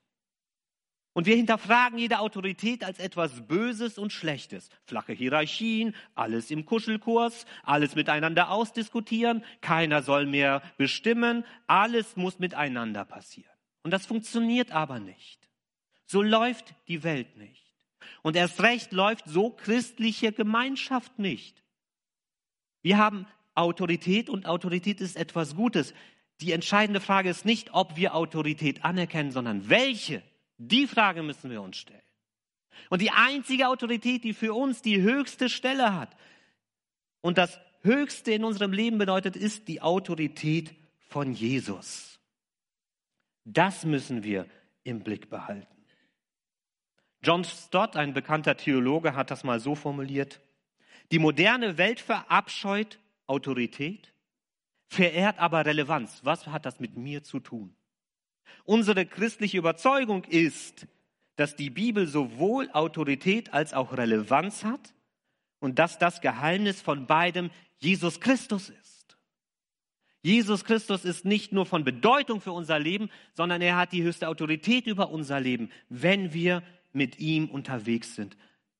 Und 1.20 1.26
wir 1.26 1.36
hinterfragen 1.36 1.98
jede 1.98 2.20
Autorität 2.20 2.82
als 2.82 2.98
etwas 2.98 3.46
Böses 3.46 3.98
und 3.98 4.10
Schlechtes. 4.10 4.70
Flache 4.86 5.12
Hierarchien, 5.12 5.94
alles 6.14 6.50
im 6.50 6.64
Kuschelkurs, 6.64 7.44
alles 7.62 7.94
miteinander 7.94 8.50
ausdiskutieren, 8.50 9.44
keiner 9.60 10.00
soll 10.00 10.24
mehr 10.24 10.62
bestimmen, 10.78 11.44
alles 11.66 12.16
muss 12.16 12.38
miteinander 12.38 13.04
passieren. 13.04 13.52
Und 13.82 13.90
das 13.90 14.06
funktioniert 14.06 14.70
aber 14.70 14.98
nicht. 14.98 15.46
So 16.06 16.22
läuft 16.22 16.74
die 16.88 17.02
Welt 17.02 17.36
nicht. 17.36 17.70
Und 18.22 18.34
erst 18.34 18.62
recht 18.62 18.90
läuft 18.92 19.26
so 19.28 19.50
christliche 19.50 20.32
Gemeinschaft 20.32 21.18
nicht. 21.18 21.62
Wir 22.80 22.96
haben 22.96 23.26
Autorität 23.54 24.30
und 24.30 24.46
Autorität 24.46 25.02
ist 25.02 25.18
etwas 25.18 25.54
Gutes. 25.54 25.92
Die 26.40 26.52
entscheidende 26.52 27.00
Frage 27.00 27.28
ist 27.28 27.44
nicht, 27.44 27.74
ob 27.74 27.98
wir 27.98 28.14
Autorität 28.14 28.86
anerkennen, 28.86 29.32
sondern 29.32 29.68
welche 29.68 30.22
die 30.62 30.86
Frage 30.86 31.22
müssen 31.22 31.50
wir 31.50 31.62
uns 31.62 31.78
stellen. 31.78 32.02
Und 32.90 33.00
die 33.00 33.10
einzige 33.10 33.68
Autorität, 33.68 34.24
die 34.24 34.34
für 34.34 34.52
uns 34.52 34.82
die 34.82 35.00
höchste 35.00 35.48
Stelle 35.48 35.94
hat 35.94 36.14
und 37.22 37.38
das 37.38 37.58
Höchste 37.82 38.32
in 38.32 38.44
unserem 38.44 38.72
Leben 38.72 38.98
bedeutet, 38.98 39.36
ist 39.36 39.68
die 39.68 39.80
Autorität 39.80 40.74
von 41.08 41.32
Jesus. 41.32 42.20
Das 43.44 43.86
müssen 43.86 44.22
wir 44.22 44.46
im 44.84 45.02
Blick 45.02 45.30
behalten. 45.30 45.66
John 47.22 47.44
Stott, 47.44 47.96
ein 47.96 48.12
bekannter 48.12 48.58
Theologe, 48.58 49.14
hat 49.14 49.30
das 49.30 49.44
mal 49.44 49.60
so 49.60 49.74
formuliert. 49.74 50.42
Die 51.10 51.18
moderne 51.18 51.78
Welt 51.78 52.00
verabscheut 52.00 52.98
Autorität, 53.26 54.12
verehrt 54.88 55.38
aber 55.38 55.64
Relevanz. 55.64 56.20
Was 56.22 56.46
hat 56.46 56.66
das 56.66 56.80
mit 56.80 56.98
mir 56.98 57.22
zu 57.24 57.40
tun? 57.40 57.74
Unsere 58.64 59.06
christliche 59.06 59.58
Überzeugung 59.58 60.24
ist, 60.24 60.86
dass 61.36 61.56
die 61.56 61.70
Bibel 61.70 62.06
sowohl 62.06 62.70
Autorität 62.72 63.52
als 63.52 63.72
auch 63.72 63.96
Relevanz 63.96 64.64
hat 64.64 64.94
und 65.58 65.78
dass 65.78 65.98
das 65.98 66.20
Geheimnis 66.20 66.80
von 66.80 67.06
beidem 67.06 67.50
Jesus 67.78 68.20
Christus 68.20 68.68
ist. 68.68 69.16
Jesus 70.22 70.64
Christus 70.64 71.04
ist 71.04 71.24
nicht 71.24 71.52
nur 71.52 71.64
von 71.64 71.82
Bedeutung 71.82 72.40
für 72.40 72.52
unser 72.52 72.78
Leben, 72.78 73.10
sondern 73.32 73.62
er 73.62 73.76
hat 73.76 73.92
die 73.92 74.02
höchste 74.02 74.28
Autorität 74.28 74.86
über 74.86 75.10
unser 75.10 75.40
Leben, 75.40 75.70
wenn 75.88 76.34
wir 76.34 76.62
mit 76.92 77.18
ihm 77.18 77.48
unterwegs 77.48 78.14
sind. 78.14 78.36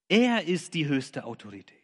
Er 0.09 0.45
ist 0.45 0.75
die 0.75 0.87
höchste 0.87 1.25
Autorität. 1.25 1.80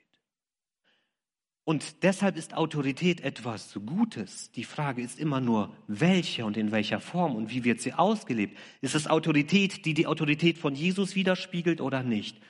Und 1.66 2.05
deshalb 2.05 2.37
ist 2.37 2.55
Autorität 2.55 3.22
etwas 3.22 3.76
Gutes. 3.85 4.52
Die 4.52 4.62
Frage 4.62 5.02
ist 5.02 5.18
immer 5.18 5.40
nur, 5.40 5.76
welche 5.88 6.44
und 6.44 6.57
in 6.57 6.70
welcher 6.70 7.00
Form 7.00 7.35
und 7.35 7.50
wie 7.50 7.64
wird 7.64 7.81
sie 7.81 7.92
ausgelebt? 7.92 8.57
Ist 8.83 8.94
es 8.94 9.09
Autorität, 9.09 9.85
die 9.85 9.92
die 9.92 10.07
Autorität 10.07 10.59
von 10.59 10.76
Jesus 10.76 11.16
widerspiegelt 11.16 11.81
oder 11.81 12.05
nicht? 12.05 12.40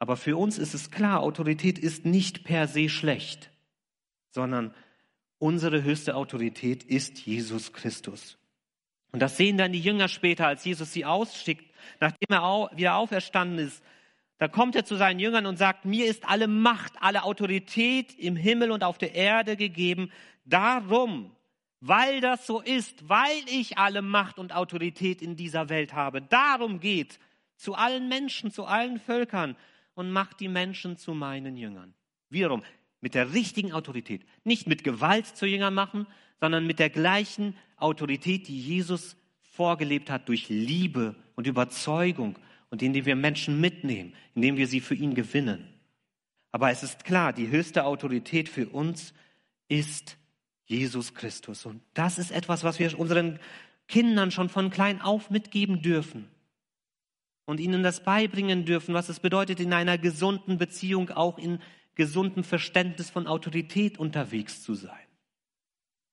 Aber 0.00 0.16
für 0.16 0.36
uns 0.36 0.58
ist 0.58 0.74
es 0.74 0.90
klar, 0.90 1.20
Autorität 1.20 1.78
ist 1.78 2.04
nicht 2.04 2.42
per 2.42 2.66
se 2.66 2.88
schlecht, 2.88 3.52
sondern 4.32 4.74
unsere 5.38 5.84
höchste 5.84 6.16
Autorität 6.16 6.82
ist 6.82 7.20
Jesus 7.20 7.72
Christus. 7.72 8.36
Und 9.12 9.22
das 9.22 9.36
sehen 9.36 9.58
dann 9.58 9.72
die 9.72 9.80
Jünger 9.80 10.08
später, 10.08 10.48
als 10.48 10.64
Jesus 10.64 10.92
sie 10.92 11.04
ausschickt, 11.04 11.72
nachdem 12.00 12.30
er 12.30 12.68
wieder 12.74 12.96
auferstanden 12.96 13.64
ist 13.64 13.80
da 14.40 14.48
kommt 14.48 14.74
er 14.74 14.86
zu 14.86 14.96
seinen 14.96 15.20
Jüngern 15.20 15.44
und 15.44 15.58
sagt, 15.58 15.84
mir 15.84 16.06
ist 16.06 16.26
alle 16.26 16.48
Macht, 16.48 16.94
alle 17.00 17.24
Autorität 17.24 18.18
im 18.18 18.36
Himmel 18.36 18.70
und 18.70 18.82
auf 18.82 18.96
der 18.96 19.14
Erde 19.14 19.54
gegeben. 19.54 20.10
Darum, 20.46 21.30
weil 21.80 22.22
das 22.22 22.46
so 22.46 22.58
ist, 22.58 23.06
weil 23.06 23.42
ich 23.50 23.76
alle 23.76 24.00
Macht 24.00 24.38
und 24.38 24.54
Autorität 24.54 25.20
in 25.20 25.36
dieser 25.36 25.68
Welt 25.68 25.92
habe, 25.92 26.22
darum 26.22 26.80
geht 26.80 27.18
zu 27.56 27.74
allen 27.74 28.08
Menschen, 28.08 28.50
zu 28.50 28.64
allen 28.64 28.98
Völkern 28.98 29.56
und 29.92 30.10
macht 30.10 30.40
die 30.40 30.48
Menschen 30.48 30.96
zu 30.96 31.12
meinen 31.12 31.58
Jüngern. 31.58 31.92
Wiederum, 32.30 32.62
mit 33.02 33.14
der 33.14 33.34
richtigen 33.34 33.72
Autorität. 33.74 34.24
Nicht 34.44 34.66
mit 34.66 34.84
Gewalt 34.84 35.26
zu 35.26 35.44
Jüngern 35.44 35.74
machen, 35.74 36.06
sondern 36.40 36.66
mit 36.66 36.78
der 36.78 36.88
gleichen 36.88 37.58
Autorität, 37.76 38.48
die 38.48 38.58
Jesus 38.58 39.18
vorgelebt 39.42 40.08
hat, 40.08 40.30
durch 40.30 40.48
Liebe 40.48 41.14
und 41.34 41.46
Überzeugung 41.46 42.38
und 42.70 42.82
indem 42.82 43.04
wir 43.04 43.16
Menschen 43.16 43.60
mitnehmen, 43.60 44.14
indem 44.34 44.56
wir 44.56 44.66
sie 44.66 44.80
für 44.80 44.94
ihn 44.94 45.14
gewinnen. 45.14 45.68
Aber 46.52 46.70
es 46.70 46.82
ist 46.82 47.04
klar, 47.04 47.32
die 47.32 47.48
höchste 47.48 47.84
Autorität 47.84 48.48
für 48.48 48.68
uns 48.68 49.12
ist 49.68 50.16
Jesus 50.66 51.14
Christus. 51.14 51.66
Und 51.66 51.82
das 51.94 52.18
ist 52.18 52.30
etwas, 52.30 52.64
was 52.64 52.78
wir 52.78 52.98
unseren 52.98 53.38
Kindern 53.88 54.30
schon 54.30 54.48
von 54.48 54.70
klein 54.70 55.00
auf 55.00 55.30
mitgeben 55.30 55.82
dürfen 55.82 56.28
und 57.44 57.58
ihnen 57.58 57.82
das 57.82 58.04
beibringen 58.04 58.64
dürfen, 58.64 58.94
was 58.94 59.08
es 59.08 59.18
bedeutet, 59.18 59.58
in 59.58 59.72
einer 59.72 59.98
gesunden 59.98 60.58
Beziehung 60.58 61.10
auch 61.10 61.38
in 61.38 61.60
gesundem 61.96 62.44
Verständnis 62.44 63.10
von 63.10 63.26
Autorität 63.26 63.98
unterwegs 63.98 64.62
zu 64.62 64.74
sein. 64.74 65.06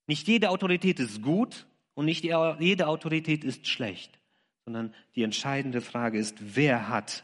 Nicht 0.08 0.28
jede 0.28 0.50
Autorität 0.50 1.00
ist 1.00 1.22
gut 1.22 1.68
und 1.94 2.06
nicht 2.06 2.24
jede 2.24 2.88
Autorität 2.88 3.44
ist 3.44 3.68
schlecht 3.68 4.18
sondern 4.68 4.94
die 5.16 5.24
entscheidende 5.24 5.80
Frage 5.80 6.20
ist, 6.20 6.36
wer 6.58 6.90
hat 6.90 7.24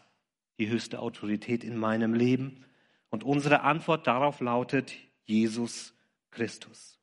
die 0.60 0.70
höchste 0.70 1.00
Autorität 1.00 1.66
in 1.66 1.76
meinem 1.76 2.14
Leben? 2.14 2.64
Und 3.10 3.26
unsere 3.26 3.64
Antwort 3.64 4.08
darauf 4.08 4.40
lautet 4.40 4.94
Jesus 5.26 5.94
Christus. 6.32 6.98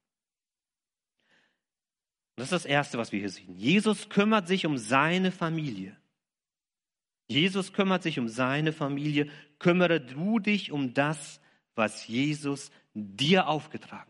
Und 2.31 2.41
das 2.41 2.47
ist 2.47 2.53
das 2.53 2.65
Erste, 2.65 2.97
was 2.97 3.13
wir 3.13 3.21
hier 3.21 3.29
sehen. 3.29 3.55
Jesus 3.55 4.09
kümmert 4.09 4.49
sich 4.49 4.65
um 4.65 4.79
seine 4.79 5.31
Familie. 5.31 5.95
Jesus 7.29 7.75
kümmert 7.75 8.03
sich 8.03 8.19
um 8.19 8.31
seine 8.31 8.73
Familie. 8.73 9.29
Kümmere 9.59 10.01
du 10.01 10.39
dich 10.39 10.73
um 10.73 10.95
das, 10.95 11.43
was 11.75 12.09
Jesus 12.09 12.71
dir 12.95 13.47
aufgetragen 13.47 14.10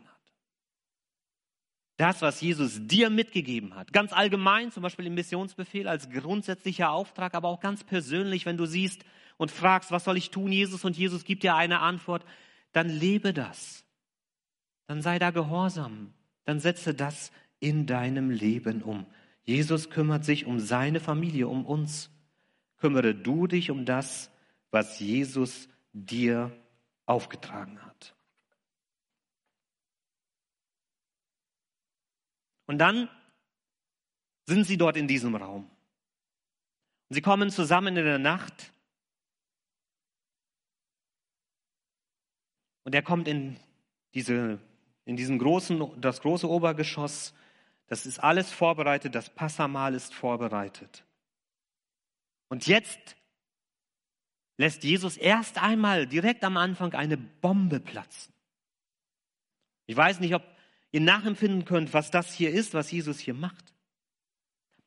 Das, 2.01 2.23
was 2.23 2.41
Jesus 2.41 2.79
dir 2.87 3.11
mitgegeben 3.11 3.75
hat. 3.75 3.93
Ganz 3.93 4.11
allgemein, 4.11 4.71
zum 4.71 4.81
Beispiel 4.81 5.05
im 5.05 5.13
Missionsbefehl 5.13 5.87
als 5.87 6.09
grundsätzlicher 6.09 6.89
Auftrag, 6.89 7.35
aber 7.35 7.47
auch 7.47 7.59
ganz 7.59 7.83
persönlich, 7.83 8.47
wenn 8.47 8.57
du 8.57 8.65
siehst 8.65 9.05
und 9.37 9.51
fragst, 9.51 9.91
was 9.91 10.05
soll 10.05 10.17
ich 10.17 10.31
tun, 10.31 10.51
Jesus, 10.51 10.83
und 10.83 10.97
Jesus 10.97 11.25
gibt 11.25 11.43
dir 11.43 11.53
eine 11.53 11.79
Antwort, 11.79 12.25
dann 12.71 12.89
lebe 12.89 13.33
das. 13.33 13.85
Dann 14.87 15.03
sei 15.03 15.19
da 15.19 15.29
gehorsam. 15.29 16.11
Dann 16.43 16.59
setze 16.59 16.95
das 16.95 17.31
in 17.59 17.85
deinem 17.85 18.31
Leben 18.31 18.81
um. 18.81 19.05
Jesus 19.43 19.91
kümmert 19.91 20.25
sich 20.25 20.47
um 20.47 20.59
seine 20.59 21.01
Familie, 21.01 21.47
um 21.49 21.67
uns. 21.67 22.09
Kümmere 22.77 23.13
du 23.13 23.45
dich 23.45 23.69
um 23.69 23.85
das, 23.85 24.31
was 24.71 24.99
Jesus 24.99 25.69
dir 25.93 26.51
aufgetragen 27.05 27.79
hat. 27.79 27.90
Und 32.71 32.77
dann 32.77 33.09
sind 34.45 34.63
sie 34.63 34.77
dort 34.77 34.95
in 34.95 35.05
diesem 35.05 35.35
Raum. 35.35 35.69
Und 37.09 37.13
sie 37.13 37.21
kommen 37.21 37.49
zusammen 37.49 37.97
in 37.97 38.05
der 38.05 38.17
Nacht. 38.17 38.71
Und 42.85 42.95
er 42.95 43.01
kommt 43.01 43.27
in 43.27 43.57
diese, 44.13 44.57
in 45.03 45.17
diesem 45.17 45.37
großen, 45.37 45.99
das 45.99 46.21
große 46.21 46.47
Obergeschoss. 46.47 47.33
Das 47.87 48.05
ist 48.05 48.19
alles 48.19 48.53
vorbereitet. 48.53 49.15
Das 49.15 49.29
Passamal 49.29 49.93
ist 49.93 50.13
vorbereitet. 50.13 51.03
Und 52.47 52.67
jetzt 52.67 53.17
lässt 54.55 54.85
Jesus 54.85 55.17
erst 55.17 55.61
einmal 55.61 56.07
direkt 56.07 56.45
am 56.45 56.55
Anfang 56.55 56.93
eine 56.93 57.17
Bombe 57.17 57.81
platzen. 57.81 58.33
Ich 59.87 59.97
weiß 59.97 60.21
nicht, 60.21 60.35
ob 60.35 60.43
ihr 60.91 61.01
nachempfinden 61.01 61.65
könnt, 61.65 61.93
was 61.93 62.11
das 62.11 62.33
hier 62.33 62.51
ist, 62.51 62.73
was 62.73 62.91
Jesus 62.91 63.19
hier 63.19 63.33
macht. 63.33 63.73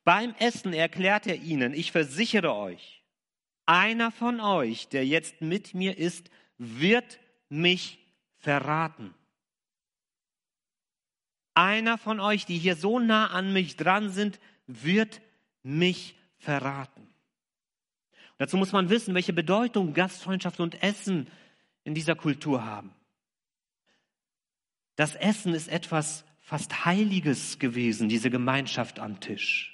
Beim 0.03 0.35
Essen 0.39 0.73
erklärt 0.73 1.25
er 1.25 1.35
ihnen, 1.35 1.73
ich 1.73 1.91
versichere 1.91 2.53
euch, 2.53 3.03
einer 3.65 4.11
von 4.11 4.39
euch, 4.39 4.87
der 4.89 5.05
jetzt 5.05 5.41
mit 5.41 5.73
mir 5.73 5.97
ist, 5.97 6.29
wird 6.57 7.19
mich 7.49 7.99
verraten. 8.37 9.13
Einer 11.55 11.97
von 11.97 12.19
euch, 12.19 12.45
die 12.45 12.57
hier 12.57 12.75
so 12.75 12.99
nah 12.99 13.27
an 13.27 13.53
mich 13.53 13.77
dran 13.77 14.09
sind, 14.09 14.39
wird 14.67 15.21
mich 15.63 16.15
verraten. 16.37 17.09
Dazu 18.37 18.57
muss 18.57 18.73
man 18.73 18.89
wissen, 18.89 19.15
welche 19.15 19.33
Bedeutung 19.33 19.93
Gastfreundschaft 19.93 20.59
und 20.59 20.83
Essen 20.83 21.27
in 21.83 21.95
dieser 21.95 22.15
Kultur 22.15 22.65
haben. 22.65 22.93
Das 24.95 25.15
Essen 25.15 25.53
ist 25.53 25.67
etwas 25.67 26.23
fast 26.41 26.85
Heiliges 26.85 27.59
gewesen, 27.59 28.07
diese 28.07 28.29
Gemeinschaft 28.29 28.99
am 28.99 29.19
Tisch. 29.19 29.71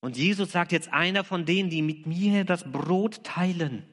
Und 0.00 0.16
Jesus 0.16 0.52
sagt 0.52 0.72
jetzt 0.72 0.92
einer 0.92 1.24
von 1.24 1.44
denen, 1.44 1.68
die 1.68 1.82
mit 1.82 2.06
mir 2.06 2.44
das 2.44 2.64
Brot 2.70 3.22
teilen. 3.22 3.84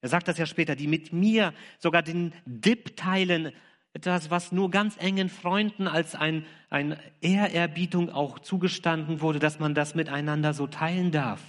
Er 0.00 0.08
sagt 0.08 0.28
das 0.28 0.38
ja 0.38 0.46
später, 0.46 0.74
die 0.76 0.88
mit 0.88 1.12
mir 1.12 1.54
sogar 1.78 2.02
den 2.02 2.32
Dip 2.44 2.96
teilen, 2.96 3.52
etwas, 3.92 4.28
was 4.28 4.50
nur 4.50 4.70
ganz 4.70 4.96
engen 4.96 5.28
Freunden 5.28 5.86
als 5.86 6.16
ein, 6.16 6.44
ein 6.68 6.98
Ehrerbietung 7.20 8.10
auch 8.10 8.40
zugestanden 8.40 9.20
wurde, 9.20 9.38
dass 9.38 9.60
man 9.60 9.74
das 9.74 9.94
miteinander 9.94 10.52
so 10.52 10.66
teilen 10.66 11.12
darf. 11.12 11.40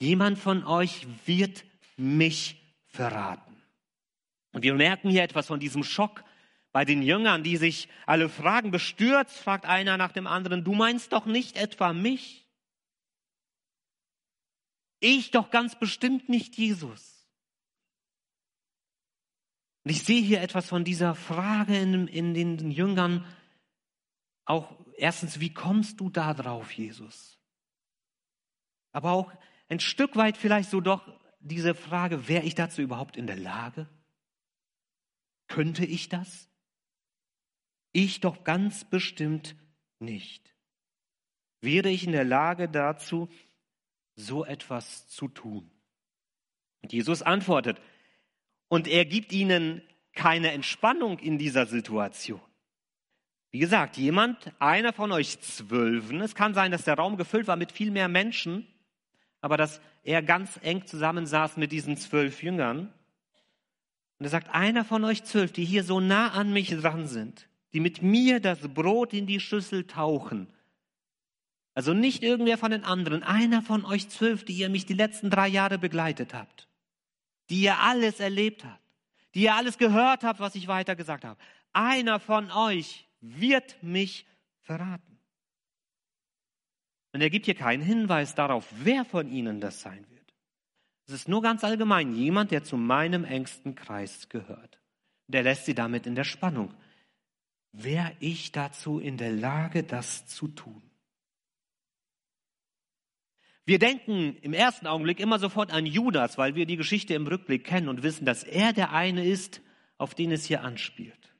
Jemand 0.00 0.36
von 0.36 0.64
euch 0.64 1.06
wird 1.26 1.64
mich 1.96 2.60
verraten. 2.88 3.53
Und 4.54 4.62
wir 4.62 4.74
merken 4.74 5.10
hier 5.10 5.24
etwas 5.24 5.48
von 5.48 5.58
diesem 5.58 5.82
Schock 5.82 6.24
bei 6.70 6.84
den 6.84 7.02
Jüngern, 7.02 7.42
die 7.42 7.56
sich 7.56 7.88
alle 8.06 8.28
fragen, 8.28 8.70
bestürzt, 8.70 9.36
fragt 9.36 9.66
einer 9.66 9.96
nach 9.96 10.12
dem 10.12 10.28
anderen, 10.28 10.62
du 10.62 10.74
meinst 10.74 11.12
doch 11.12 11.26
nicht 11.26 11.56
etwa 11.56 11.92
mich? 11.92 12.48
Ich 15.00 15.32
doch 15.32 15.50
ganz 15.50 15.76
bestimmt 15.76 16.28
nicht 16.28 16.56
Jesus. 16.56 17.28
Und 19.82 19.90
ich 19.90 20.04
sehe 20.04 20.22
hier 20.22 20.40
etwas 20.40 20.68
von 20.68 20.84
dieser 20.84 21.16
Frage 21.16 21.76
in, 21.76 22.06
in 22.06 22.32
den 22.32 22.70
Jüngern. 22.70 23.26
Auch 24.44 24.72
erstens, 24.96 25.40
wie 25.40 25.52
kommst 25.52 25.98
du 25.98 26.10
da 26.10 26.32
drauf, 26.32 26.70
Jesus? 26.72 27.40
Aber 28.92 29.10
auch 29.10 29.32
ein 29.68 29.80
Stück 29.80 30.14
weit 30.14 30.36
vielleicht 30.36 30.70
so 30.70 30.80
doch 30.80 31.12
diese 31.40 31.74
Frage, 31.74 32.28
wäre 32.28 32.44
ich 32.44 32.54
dazu 32.54 32.82
überhaupt 32.82 33.16
in 33.16 33.26
der 33.26 33.36
Lage? 33.36 33.88
Könnte 35.48 35.84
ich 35.84 36.08
das? 36.08 36.48
Ich 37.92 38.20
doch 38.20 38.44
ganz 38.44 38.84
bestimmt 38.84 39.56
nicht. 39.98 40.54
Wäre 41.60 41.88
ich 41.88 42.04
in 42.04 42.12
der 42.12 42.24
Lage 42.24 42.68
dazu, 42.68 43.28
so 44.16 44.44
etwas 44.44 45.08
zu 45.08 45.28
tun? 45.28 45.70
Und 46.82 46.92
Jesus 46.92 47.22
antwortet, 47.22 47.80
und 48.68 48.88
er 48.88 49.04
gibt 49.04 49.32
ihnen 49.32 49.82
keine 50.14 50.52
Entspannung 50.52 51.18
in 51.18 51.38
dieser 51.38 51.66
Situation. 51.66 52.40
Wie 53.50 53.60
gesagt, 53.60 53.96
jemand, 53.96 54.52
einer 54.58 54.92
von 54.92 55.12
euch 55.12 55.40
Zwölfen, 55.40 56.20
es 56.20 56.34
kann 56.34 56.54
sein, 56.54 56.72
dass 56.72 56.84
der 56.84 56.94
Raum 56.94 57.16
gefüllt 57.16 57.46
war 57.46 57.56
mit 57.56 57.70
viel 57.70 57.92
mehr 57.92 58.08
Menschen, 58.08 58.66
aber 59.40 59.56
dass 59.56 59.80
er 60.02 60.22
ganz 60.22 60.58
eng 60.62 60.86
zusammensaß 60.86 61.56
mit 61.56 61.70
diesen 61.70 61.96
zwölf 61.96 62.42
Jüngern. 62.42 62.92
Und 64.24 64.28
er 64.28 64.30
sagt, 64.30 64.54
einer 64.54 64.84
von 64.84 65.04
euch 65.04 65.24
zwölf, 65.24 65.52
die 65.52 65.64
hier 65.64 65.84
so 65.84 66.00
nah 66.00 66.30
an 66.32 66.52
mich 66.52 66.70
dran 66.70 67.06
sind, 67.06 67.46
die 67.72 67.80
mit 67.80 68.02
mir 68.02 68.40
das 68.40 68.60
Brot 68.60 69.12
in 69.12 69.26
die 69.26 69.40
Schüssel 69.40 69.86
tauchen. 69.86 70.48
Also 71.74 71.92
nicht 71.92 72.22
irgendwer 72.22 72.56
von 72.56 72.70
den 72.70 72.84
anderen, 72.84 73.22
einer 73.22 73.60
von 73.60 73.84
euch 73.84 74.08
zwölf, 74.08 74.44
die 74.44 74.54
ihr 74.54 74.68
mich 74.68 74.86
die 74.86 74.94
letzten 74.94 75.28
drei 75.28 75.48
Jahre 75.48 75.78
begleitet 75.78 76.32
habt 76.32 76.68
die 77.50 77.62
ihr 77.62 77.78
alles 77.78 78.20
erlebt 78.20 78.64
habt, 78.64 78.82
die 79.34 79.42
ihr 79.42 79.54
alles 79.54 79.78
gehört 79.78 80.24
habt, 80.24 80.40
was 80.40 80.54
ich 80.54 80.68
weiter 80.68 80.96
gesagt 80.96 81.24
habe. 81.24 81.38
Einer 81.72 82.20
von 82.20 82.50
euch 82.50 83.08
wird 83.20 83.82
mich 83.82 84.26
verraten. 84.60 85.18
Und 87.12 87.20
er 87.20 87.30
gibt 87.30 87.44
hier 87.46 87.54
keinen 87.54 87.82
Hinweis 87.82 88.34
darauf, 88.34 88.66
wer 88.78 89.04
von 89.04 89.30
ihnen 89.30 89.60
das 89.60 89.80
sein 89.80 90.04
wird. 90.10 90.13
Es 91.06 91.12
ist 91.12 91.28
nur 91.28 91.42
ganz 91.42 91.64
allgemein 91.64 92.14
jemand, 92.14 92.50
der 92.50 92.64
zu 92.64 92.76
meinem 92.76 93.24
engsten 93.24 93.74
Kreis 93.74 94.28
gehört. 94.28 94.80
Der 95.26 95.42
lässt 95.42 95.66
sie 95.66 95.74
damit 95.74 96.06
in 96.06 96.14
der 96.14 96.24
Spannung. 96.24 96.74
Wäre 97.72 98.12
ich 98.20 98.52
dazu 98.52 98.98
in 98.98 99.16
der 99.16 99.32
Lage, 99.32 99.82
das 99.82 100.26
zu 100.26 100.48
tun? 100.48 100.82
Wir 103.66 103.78
denken 103.78 104.36
im 104.42 104.52
ersten 104.52 104.86
Augenblick 104.86 105.20
immer 105.20 105.38
sofort 105.38 105.72
an 105.72 105.86
Judas, 105.86 106.36
weil 106.36 106.54
wir 106.54 106.66
die 106.66 106.76
Geschichte 106.76 107.14
im 107.14 107.26
Rückblick 107.26 107.64
kennen 107.64 107.88
und 107.88 108.02
wissen, 108.02 108.26
dass 108.26 108.44
er 108.44 108.72
der 108.72 108.92
eine 108.92 109.24
ist, 109.26 109.62
auf 109.96 110.14
den 110.14 110.32
es 110.32 110.44
hier 110.44 110.62
anspielt. 110.62 111.34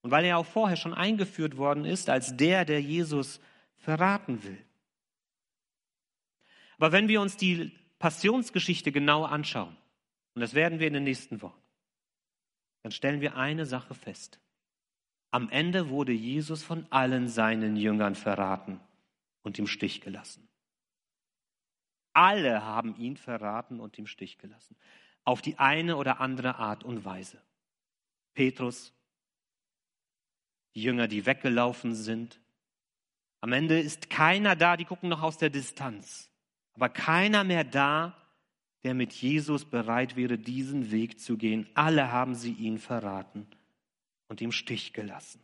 Und 0.00 0.10
weil 0.10 0.24
er 0.24 0.38
auch 0.38 0.46
vorher 0.46 0.76
schon 0.76 0.94
eingeführt 0.94 1.56
worden 1.56 1.84
ist 1.84 2.08
als 2.08 2.36
der, 2.36 2.64
der 2.64 2.80
Jesus 2.80 3.40
verraten 3.76 4.42
will. 4.44 4.62
Aber 6.78 6.92
wenn 6.92 7.08
wir 7.08 7.20
uns 7.20 7.36
die 7.36 7.72
Passionsgeschichte 8.04 8.92
genau 8.92 9.24
anschauen, 9.24 9.74
und 10.34 10.42
das 10.42 10.52
werden 10.52 10.78
wir 10.78 10.88
in 10.88 10.92
den 10.92 11.04
nächsten 11.04 11.40
Wochen, 11.40 11.62
dann 12.82 12.92
stellen 12.92 13.22
wir 13.22 13.34
eine 13.34 13.64
Sache 13.64 13.94
fest. 13.94 14.38
Am 15.30 15.48
Ende 15.48 15.88
wurde 15.88 16.12
Jesus 16.12 16.62
von 16.62 16.86
allen 16.90 17.28
seinen 17.28 17.76
Jüngern 17.76 18.14
verraten 18.14 18.78
und 19.42 19.58
im 19.58 19.66
Stich 19.66 20.02
gelassen. 20.02 20.46
Alle 22.12 22.62
haben 22.62 22.94
ihn 22.98 23.16
verraten 23.16 23.80
und 23.80 23.98
im 23.98 24.06
Stich 24.06 24.36
gelassen. 24.36 24.76
Auf 25.24 25.40
die 25.40 25.58
eine 25.58 25.96
oder 25.96 26.20
andere 26.20 26.56
Art 26.56 26.84
und 26.84 27.06
Weise. 27.06 27.40
Petrus, 28.34 28.92
die 30.74 30.82
Jünger, 30.82 31.08
die 31.08 31.24
weggelaufen 31.24 31.94
sind. 31.94 32.38
Am 33.40 33.52
Ende 33.52 33.80
ist 33.80 34.10
keiner 34.10 34.56
da, 34.56 34.76
die 34.76 34.84
gucken 34.84 35.08
noch 35.08 35.22
aus 35.22 35.38
der 35.38 35.48
Distanz. 35.48 36.30
Aber 36.74 36.88
keiner 36.88 37.44
mehr 37.44 37.64
da, 37.64 38.16
der 38.82 38.94
mit 38.94 39.12
Jesus 39.12 39.64
bereit 39.64 40.16
wäre, 40.16 40.38
diesen 40.38 40.90
Weg 40.90 41.18
zu 41.18 41.36
gehen. 41.36 41.68
Alle 41.74 42.12
haben 42.12 42.34
sie 42.34 42.52
ihn 42.52 42.78
verraten 42.78 43.46
und 44.28 44.42
im 44.42 44.52
Stich 44.52 44.92
gelassen. 44.92 45.40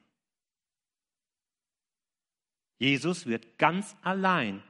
Jesus 2.79 3.27
wird 3.27 3.59
ganz 3.59 3.97
allein 4.03 4.63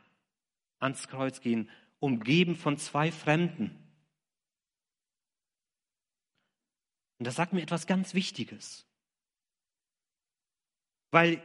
ans 0.79 1.09
Kreuz 1.09 1.41
gehen 1.41 1.69
umgeben 2.01 2.57
von 2.57 2.79
zwei 2.79 3.13
Fremden. 3.13 3.77
Und 7.19 7.27
das 7.27 7.37
sagt 7.37 7.53
mir 7.53 7.63
etwas 7.63 7.87
ganz 7.87 8.15
Wichtiges. 8.15 8.87
Weil 11.11 11.43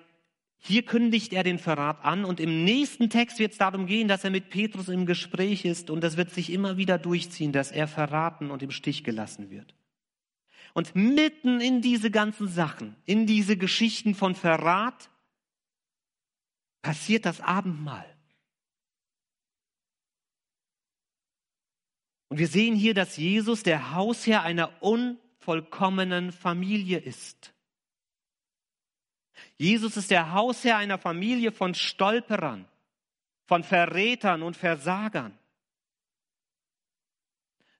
Hier 0.58 0.84
kündigt 0.84 1.32
er 1.34 1.44
den 1.44 1.60
Verrat 1.60 2.04
an 2.04 2.26
und 2.26 2.40
im 2.40 2.64
nächsten 2.64 3.10
Text 3.10 3.40
wird 3.40 3.52
es 3.52 3.58
darum 3.58 3.86
gehen, 3.86 4.08
dass 4.08 4.24
er 4.24 4.32
mit 4.32 4.50
Petrus 4.50 4.90
im 4.90 5.06
Gespräch 5.06 5.64
ist 5.64 5.90
und 5.90 6.02
das 6.02 6.18
wird 6.18 6.32
sich 6.32 6.52
immer 6.52 6.78
wieder 6.78 6.98
durchziehen, 6.98 7.52
dass 7.52 7.72
er 7.72 7.88
verraten 7.88 8.50
und 8.50 8.64
im 8.64 8.72
Stich 8.72 9.04
gelassen 9.04 9.50
wird. 9.50 9.76
Und 10.74 10.96
mitten 10.96 11.62
in 11.62 11.82
diese 11.82 12.12
ganzen 12.12 12.48
Sachen, 12.48 12.96
in 13.06 13.26
diese 13.26 13.56
Geschichten 13.58 14.14
von 14.14 14.36
Verrat, 14.36 15.10
passiert 16.82 17.26
das 17.26 17.40
Abendmahl. 17.40 18.06
Und 22.28 22.40
wir 22.40 22.48
sehen 22.48 22.76
hier, 22.76 22.94
dass 22.94 23.16
Jesus 23.18 23.64
der 23.64 23.94
Hausherr 23.94 24.44
einer 24.44 24.82
unvollkommenen 24.82 26.32
Familie 26.34 26.98
ist. 26.98 27.55
Jesus 29.58 29.96
ist 29.98 30.12
der 30.12 30.34
Hausherr 30.34 30.78
einer 30.78 30.98
Familie 30.98 31.52
von 31.52 31.74
Stolperern, 31.74 32.68
von 33.46 33.64
Verrätern 33.64 34.44
und 34.44 34.58
Versagern. 34.58 35.38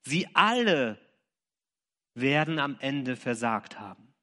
Sie 0.02 0.28
alle 0.34 0.98
werden 2.14 2.58
am 2.58 2.78
Ende 2.80 3.16
versagt 3.16 3.78
haben. 3.78 4.14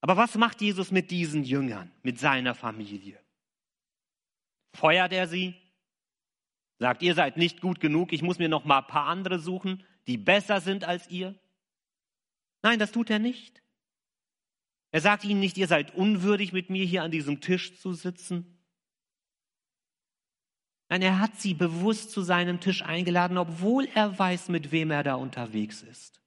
Aber 0.00 0.16
was 0.16 0.34
macht 0.34 0.60
Jesus 0.60 0.90
mit 0.90 1.10
diesen 1.10 1.44
Jüngern, 1.44 1.92
mit 2.02 2.18
seiner 2.18 2.54
Familie? 2.54 3.20
Feuert 4.72 5.12
er 5.12 5.28
sie? 5.28 5.54
Sagt, 6.78 7.02
ihr 7.02 7.14
seid 7.14 7.36
nicht 7.36 7.60
gut 7.60 7.80
genug, 7.80 8.12
ich 8.12 8.22
muss 8.22 8.38
mir 8.38 8.48
noch 8.48 8.64
mal 8.64 8.78
ein 8.78 8.86
paar 8.86 9.06
andere 9.06 9.38
suchen, 9.38 9.84
die 10.06 10.16
besser 10.16 10.60
sind 10.60 10.84
als 10.84 11.08
ihr? 11.10 11.38
Nein, 12.62 12.78
das 12.78 12.92
tut 12.92 13.10
er 13.10 13.18
nicht. 13.18 13.62
Er 14.92 15.00
sagt 15.00 15.24
ihnen 15.24 15.40
nicht, 15.40 15.56
ihr 15.56 15.68
seid 15.68 15.94
unwürdig, 15.94 16.52
mit 16.52 16.70
mir 16.70 16.84
hier 16.84 17.02
an 17.02 17.10
diesem 17.10 17.40
Tisch 17.40 17.78
zu 17.78 17.92
sitzen. 17.92 18.58
Nein, 20.88 21.02
er 21.02 21.20
hat 21.20 21.40
sie 21.40 21.54
bewusst 21.54 22.10
zu 22.10 22.22
seinem 22.22 22.58
Tisch 22.58 22.82
eingeladen, 22.82 23.38
obwohl 23.38 23.86
er 23.94 24.18
weiß, 24.18 24.48
mit 24.48 24.72
wem 24.72 24.90
er 24.90 25.04
da 25.04 25.14
unterwegs 25.14 25.82
ist. 25.82 26.20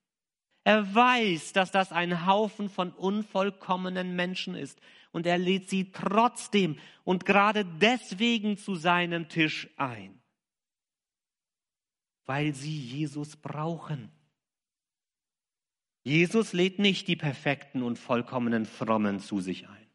Er 0.64 0.96
weiß, 0.96 1.52
dass 1.52 1.72
das 1.72 1.92
ein 1.92 2.26
Haufen 2.26 2.70
von 2.70 2.92
unvollkommenen 2.92 4.16
Menschen 4.16 4.56
ist. 4.56 4.80
Und 5.12 5.26
er 5.28 5.38
lädt 5.38 5.70
sie 5.70 5.92
trotzdem 5.92 6.80
und 7.04 7.26
gerade 7.26 7.66
deswegen 7.66 8.58
zu 8.58 8.76
seinem 8.76 9.30
Tisch 9.30 9.70
ein. 9.78 10.22
Weil 12.26 12.56
sie 12.56 12.76
Jesus 12.76 13.36
brauchen. 13.36 14.10
Jesus 16.04 16.52
lädt 16.54 16.80
nicht 16.80 17.08
die 17.08 17.16
perfekten 17.16 17.82
und 17.82 17.98
vollkommenen 17.98 18.66
Frommen 18.66 19.20
zu 19.20 19.40
sich 19.40 19.68
ein. 19.70 19.88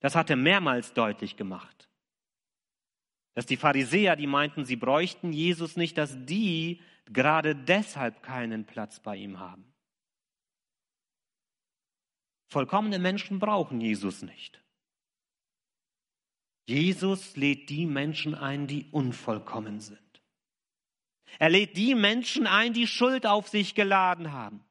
Das 0.00 0.16
hat 0.16 0.30
er 0.30 0.36
mehrmals 0.36 0.92
deutlich 0.92 1.36
gemacht. 1.36 1.88
Dass 3.34 3.46
die 3.46 3.56
Pharisäer, 3.56 4.16
die 4.16 4.26
meinten, 4.26 4.64
sie 4.64 4.76
bräuchten 4.76 5.32
Jesus 5.32 5.76
nicht, 5.76 5.96
dass 5.96 6.16
die 6.24 6.80
gerade 7.06 7.54
deshalb 7.54 8.22
keinen 8.22 8.66
Platz 8.66 9.00
bei 9.00 9.16
ihm 9.16 9.38
haben. 9.38 9.72
Vollkommene 12.48 12.98
Menschen 12.98 13.38
brauchen 13.38 13.80
Jesus 13.80 14.22
nicht. 14.22 14.62
Jesus 16.66 17.36
lädt 17.36 17.70
die 17.70 17.86
Menschen 17.86 18.34
ein, 18.34 18.66
die 18.66 18.88
unvollkommen 18.90 19.80
sind. 19.80 19.98
Er 21.38 21.48
lädt 21.48 21.76
die 21.76 21.94
Menschen 21.94 22.46
ein, 22.46 22.72
die 22.72 22.86
Schuld 22.86 23.26
auf 23.26 23.48
sich 23.48 23.74
geladen 23.74 24.32
haben. 24.32 24.62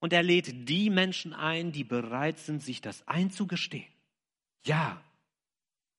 Und 0.00 0.12
er 0.12 0.22
lädt 0.22 0.68
die 0.68 0.90
Menschen 0.90 1.32
ein, 1.32 1.72
die 1.72 1.84
bereit 1.84 2.38
sind, 2.38 2.62
sich 2.62 2.80
das 2.80 3.06
einzugestehen. 3.06 3.86
Ja, 4.64 5.02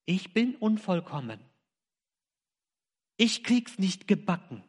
ich 0.06 0.34
bin 0.34 0.56
unvollkommen. 0.56 1.40
Ich 3.18 3.44
krieg's 3.44 3.78
nicht 3.78 4.08
gebacken. 4.08 4.64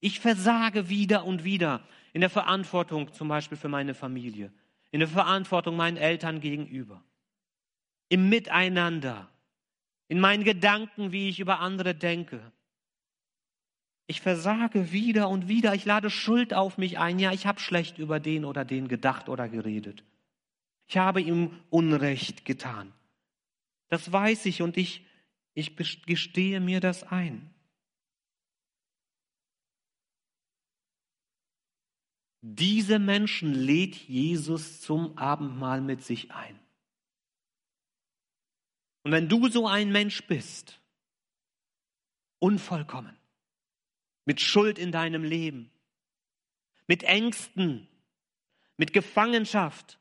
Ich 0.00 0.20
versage 0.20 0.88
wieder 0.88 1.24
und 1.24 1.44
wieder 1.44 1.82
in 2.12 2.20
der 2.20 2.30
Verantwortung 2.30 3.12
zum 3.12 3.28
Beispiel 3.28 3.58
für 3.58 3.68
meine 3.68 3.94
Familie, 3.94 4.52
in 4.90 5.00
der 5.00 5.08
Verantwortung 5.08 5.76
meinen 5.76 5.96
Eltern 5.96 6.40
gegenüber, 6.40 7.02
im 8.08 8.28
Miteinander, 8.28 9.28
in 10.08 10.20
meinen 10.20 10.44
Gedanken, 10.44 11.12
wie 11.12 11.28
ich 11.28 11.40
über 11.40 11.60
andere 11.60 11.94
denke, 11.94 12.52
ich 14.08 14.22
versage 14.22 14.90
wieder 14.90 15.28
und 15.28 15.48
wieder. 15.48 15.74
Ich 15.74 15.84
lade 15.84 16.08
Schuld 16.08 16.54
auf 16.54 16.78
mich 16.78 16.98
ein. 16.98 17.18
Ja, 17.18 17.30
ich 17.32 17.46
habe 17.46 17.60
schlecht 17.60 17.98
über 17.98 18.18
den 18.18 18.46
oder 18.46 18.64
den 18.64 18.88
gedacht 18.88 19.28
oder 19.28 19.50
geredet. 19.50 20.02
Ich 20.86 20.96
habe 20.96 21.20
ihm 21.20 21.50
Unrecht 21.68 22.46
getan. 22.46 22.90
Das 23.90 24.10
weiß 24.10 24.46
ich 24.46 24.62
und 24.62 24.78
ich, 24.78 25.04
ich 25.52 25.76
gestehe 25.76 26.58
mir 26.58 26.80
das 26.80 27.02
ein. 27.02 27.50
Diese 32.40 32.98
Menschen 32.98 33.52
lädt 33.52 33.94
Jesus 33.94 34.80
zum 34.80 35.18
Abendmahl 35.18 35.82
mit 35.82 36.02
sich 36.02 36.32
ein. 36.32 36.58
Und 39.02 39.12
wenn 39.12 39.28
du 39.28 39.48
so 39.48 39.68
ein 39.68 39.92
Mensch 39.92 40.26
bist, 40.26 40.80
unvollkommen, 42.38 43.17
mit 44.28 44.42
Schuld 44.42 44.78
in 44.78 44.92
deinem 44.92 45.24
Leben, 45.24 45.70
mit 46.86 47.02
Ängsten, 47.02 47.88
mit 48.76 48.92
Gefangenschaft, 48.92 49.98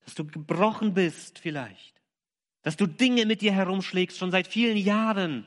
dass 0.00 0.16
du 0.16 0.26
gebrochen 0.26 0.94
bist 0.94 1.38
vielleicht, 1.38 2.02
dass 2.62 2.76
du 2.76 2.88
Dinge 2.88 3.24
mit 3.24 3.40
dir 3.40 3.52
herumschlägst 3.52 4.18
schon 4.18 4.32
seit 4.32 4.48
vielen 4.48 4.76
Jahren. 4.76 5.46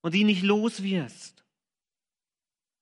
Und 0.00 0.14
die 0.14 0.24
nicht 0.24 0.42
los 0.42 0.82
wirst, 0.82 1.44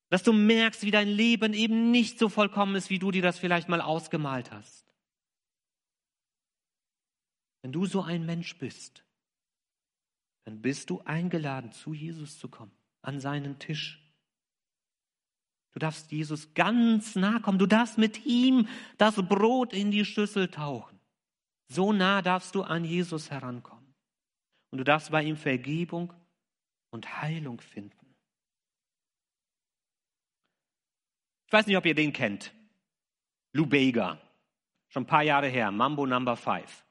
dass 0.09 0.23
du 0.23 0.33
merkst, 0.33 0.85
wie 0.85 0.93
dein 0.93 1.09
Leben 1.09 1.53
eben 1.53 1.91
nicht 1.91 2.21
so 2.21 2.29
vollkommen 2.29 2.77
ist, 2.77 2.91
wie 2.91 3.01
du 3.01 3.11
dir 3.11 3.23
das 3.23 3.41
vielleicht 3.41 3.69
mal 3.69 3.81
ausgemalt 3.81 4.53
hast. 4.53 4.87
Wenn 7.63 7.73
du 7.73 7.87
so 7.87 8.03
ein 8.03 8.25
Mensch 8.25 8.57
bist, 8.57 9.03
dann 10.45 10.63
bist 10.63 10.91
du 10.91 11.01
eingeladen, 11.01 11.73
zu 11.73 11.93
Jesus 11.93 12.39
zu 12.39 12.47
kommen 12.47 12.78
an 13.03 13.21
seinen 13.21 13.59
Tisch. 13.59 14.03
Du 15.73 15.79
darfst 15.79 16.11
Jesus 16.11 16.55
ganz 16.55 17.15
nah 17.15 17.39
kommen. 17.39 17.59
Du 17.59 17.67
darfst 17.67 17.99
mit 17.99 18.27
ihm 18.27 18.69
das 18.97 19.17
Brot 19.17 19.73
in 19.73 19.91
die 19.91 20.05
Schüssel 20.05 20.49
tauchen. 20.49 20.99
So 21.69 21.93
nah 21.93 22.23
darfst 22.23 22.55
du 22.55 22.63
an 22.63 22.85
Jesus 22.85 23.31
herankommen. 23.31 23.95
Und 24.71 24.79
du 24.79 24.85
darfst 24.85 25.11
bei 25.11 25.23
ihm 25.23 25.37
Vergebung 25.37 26.13
und 26.91 27.23
Heilung 27.23 27.61
finden. 27.61 27.95
Ich 31.47 31.53
weiß 31.53 31.67
nicht, 31.67 31.77
ob 31.77 31.87
ihr 31.87 31.95
den 31.95 32.13
kennt. 32.13 32.53
Lou 33.53 33.67
Bega. 33.67 34.21
Schon 34.89 35.05
ein 35.05 35.07
paar 35.07 35.23
Jahre 35.23 35.49
her. 35.49 35.71
Mambo 35.71 36.07
Number 36.07 36.37
Five. 36.37 36.85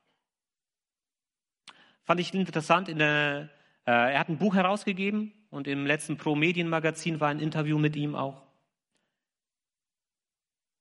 Fand 2.03 2.19
ich 2.19 2.33
interessant. 2.33 2.89
In 2.89 2.99
der, 2.99 3.49
äh, 3.85 3.91
er 3.91 4.19
hat 4.19 4.29
ein 4.29 4.37
Buch 4.37 4.55
herausgegeben 4.55 5.33
und 5.49 5.67
im 5.67 5.85
letzten 5.85 6.17
Pro-Medien-Magazin 6.17 7.19
war 7.19 7.29
ein 7.29 7.39
Interview 7.39 7.77
mit 7.77 7.95
ihm 7.95 8.15
auch, 8.15 8.41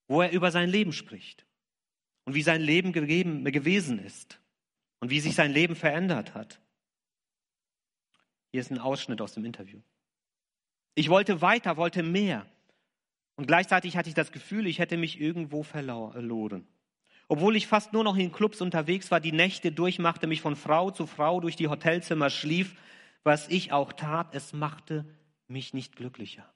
wo 0.09 0.23
er 0.23 0.33
über 0.33 0.51
sein 0.51 0.69
Leben 0.69 0.93
spricht 0.93 1.47
und 2.25 2.35
wie 2.35 2.43
sein 2.43 2.61
Leben 2.61 2.93
gegeben, 2.93 3.45
gewesen 3.45 3.99
ist 3.99 4.41
und 5.01 5.11
wie 5.11 5.21
sich 5.21 5.35
sein 5.35 5.53
Leben 5.53 5.77
verändert 5.77 6.35
hat. 6.35 6.61
Hier 8.53 8.61
ist 8.61 8.71
ein 8.71 8.79
Ausschnitt 8.79 9.21
aus 9.21 9.35
dem 9.35 9.45
Interview. 9.45 9.81
Ich 10.95 11.09
wollte 11.11 11.43
weiter, 11.43 11.77
wollte 11.77 12.03
mehr. 12.03 12.47
Und 13.37 13.47
gleichzeitig 13.47 13.97
hatte 13.97 14.09
ich 14.09 14.15
das 14.15 14.33
Gefühl, 14.33 14.67
ich 14.67 14.79
hätte 14.79 14.97
mich 14.97 15.21
irgendwo 15.21 15.63
verloren. 15.63 16.67
Obwohl 17.29 17.57
ich 17.57 17.67
fast 17.67 17.93
nur 17.93 18.05
noch 18.05 18.17
in 18.17 18.33
Clubs 18.33 18.61
unterwegs 18.61 19.11
war, 19.11 19.21
die 19.21 19.33
Nächte 19.33 19.73
durchmachte, 19.73 20.27
mich 20.27 20.41
von 20.41 20.57
Frau 20.57 20.91
zu 20.91 21.07
Frau 21.07 21.41
durch 21.41 21.57
die 21.57 21.69
Hotelzimmer 21.69 22.31
schlief, 22.31 22.77
was 23.27 23.49
ich 23.49 23.73
auch 23.73 23.93
tat, 23.93 24.35
es 24.35 24.53
machte 24.53 25.05
mich 25.49 25.75
nicht 25.75 25.97
glücklicher. 25.97 26.49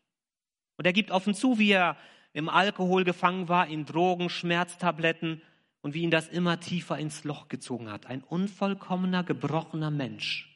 Und 0.76 0.87
er 0.87 0.92
gibt 0.92 1.11
offen 1.11 1.35
zu, 1.35 1.59
wie 1.59 1.72
er 1.72 1.96
im 2.33 2.48
Alkohol 2.48 3.04
gefangen 3.04 3.48
war, 3.48 3.66
in 3.66 3.85
Drogen, 3.85 4.30
Schmerztabletten 4.30 5.42
und 5.83 5.94
wie 5.94 6.02
ihn 6.02 6.12
das 6.12 6.28
immer 6.28 6.61
tiefer 6.61 6.96
ins 6.96 7.24
Loch 7.24 7.48
gezogen 7.48 7.90
hat. 7.90 8.06
Ein 8.06 8.22
unvollkommener, 8.22 9.24
gebrochener 9.24 9.90
Mensch. 9.90 10.46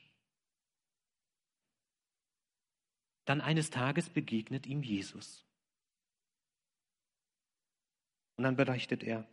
Dann 3.24 3.40
eines 3.40 3.70
Tages 3.70 4.08
begegnet 4.08 4.66
ihm 4.66 4.82
Jesus. 4.82 5.44
Und 8.36 8.44
dann 8.44 8.56
berichtet 8.56 9.02
er, 9.02 9.26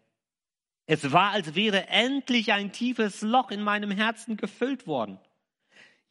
es 0.88 1.12
war, 1.12 1.32
als 1.32 1.54
wäre 1.54 1.88
endlich 1.88 2.54
ein 2.54 2.72
tiefes 2.72 3.22
Loch 3.22 3.52
in 3.52 3.62
meinem 3.62 3.92
Herzen 3.92 4.36
gefüllt 4.36 4.88
worden. 4.88 5.20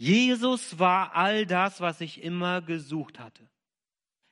Jesus 0.00 0.78
war 0.78 1.14
all 1.14 1.44
das, 1.44 1.82
was 1.82 2.00
ich 2.00 2.24
immer 2.24 2.62
gesucht 2.62 3.18
hatte. 3.18 3.46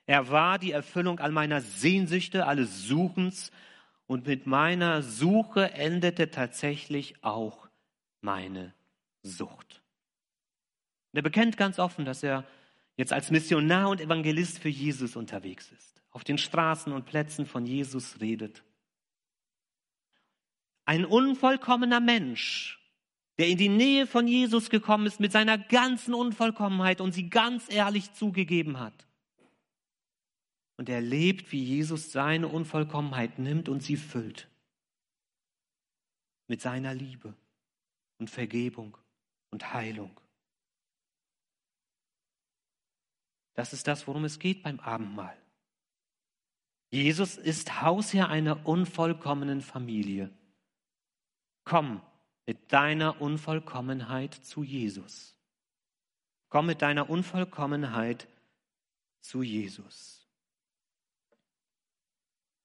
Er 0.07 0.31
war 0.31 0.57
die 0.57 0.71
Erfüllung 0.71 1.19
all 1.19 1.31
meiner 1.31 1.61
Sehnsüchte, 1.61 2.47
alles 2.47 2.87
Suchens 2.87 3.51
und 4.07 4.25
mit 4.25 4.47
meiner 4.47 5.03
Suche 5.03 5.73
endete 5.73 6.31
tatsächlich 6.31 7.23
auch 7.23 7.69
meine 8.21 8.73
Sucht. 9.21 9.83
Und 11.11 11.17
er 11.17 11.21
bekennt 11.21 11.55
ganz 11.55 11.77
offen, 11.77 12.03
dass 12.03 12.23
er 12.23 12.45
jetzt 12.97 13.13
als 13.13 13.29
Missionar 13.29 13.89
und 13.89 14.01
Evangelist 14.01 14.57
für 14.57 14.69
Jesus 14.69 15.15
unterwegs 15.15 15.71
ist, 15.71 16.01
auf 16.09 16.23
den 16.23 16.39
Straßen 16.39 16.91
und 16.91 17.05
Plätzen 17.05 17.45
von 17.45 17.67
Jesus 17.67 18.19
redet. 18.21 18.63
Ein 20.85 21.05
unvollkommener 21.05 21.99
Mensch, 21.99 22.78
der 23.39 23.47
in 23.47 23.57
die 23.57 23.69
Nähe 23.69 24.05
von 24.05 24.27
Jesus 24.27 24.69
gekommen 24.69 25.05
ist 25.07 25.21
mit 25.21 25.31
seiner 25.31 25.57
ganzen 25.57 26.13
Unvollkommenheit 26.13 26.99
und 26.99 27.13
sie 27.13 27.29
ganz 27.29 27.71
ehrlich 27.71 28.13
zugegeben 28.13 28.81
hat. 28.81 29.07
Und 30.75 30.89
er 30.89 30.99
lebt, 30.99 31.53
wie 31.53 31.63
Jesus 31.63 32.11
seine 32.11 32.49
Unvollkommenheit 32.49 33.39
nimmt 33.39 33.69
und 33.69 33.81
sie 33.81 33.95
füllt. 33.95 34.49
Mit 36.47 36.61
seiner 36.61 36.93
Liebe 36.93 37.33
und 38.17 38.29
Vergebung 38.29 38.97
und 39.51 39.73
Heilung. 39.73 40.19
Das 43.53 43.71
ist 43.71 43.87
das, 43.87 44.05
worum 44.05 44.25
es 44.25 44.39
geht 44.39 44.63
beim 44.63 44.81
Abendmahl. 44.81 45.37
Jesus 46.91 47.37
ist 47.37 47.81
Hausherr 47.81 48.27
einer 48.27 48.67
unvollkommenen 48.67 49.61
Familie. 49.61 50.29
Komm 51.63 52.01
mit 52.49 52.73
deiner 52.73 53.21
Unvollkommenheit 53.21 54.33
zu 54.33 54.63
Jesus. 54.63 55.37
Komm 56.49 56.65
mit 56.65 56.81
deiner 56.81 57.07
Unvollkommenheit 57.07 58.27
zu 59.21 59.43
Jesus. 59.43 60.27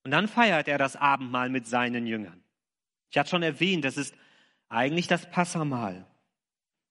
Und 0.03 0.13
dann 0.13 0.27
feiert 0.27 0.69
er 0.69 0.79
das 0.79 0.97
Abendmahl 0.97 1.51
mit 1.51 1.67
seinen 1.67 2.07
Jüngern. 2.07 2.43
Ich 3.11 3.19
hatte 3.19 3.29
schon 3.29 3.43
erwähnt, 3.43 3.85
das 3.85 3.99
ist 3.99 4.15
eigentlich 4.71 5.07
das 5.07 5.31
Passamahl. 5.31 6.07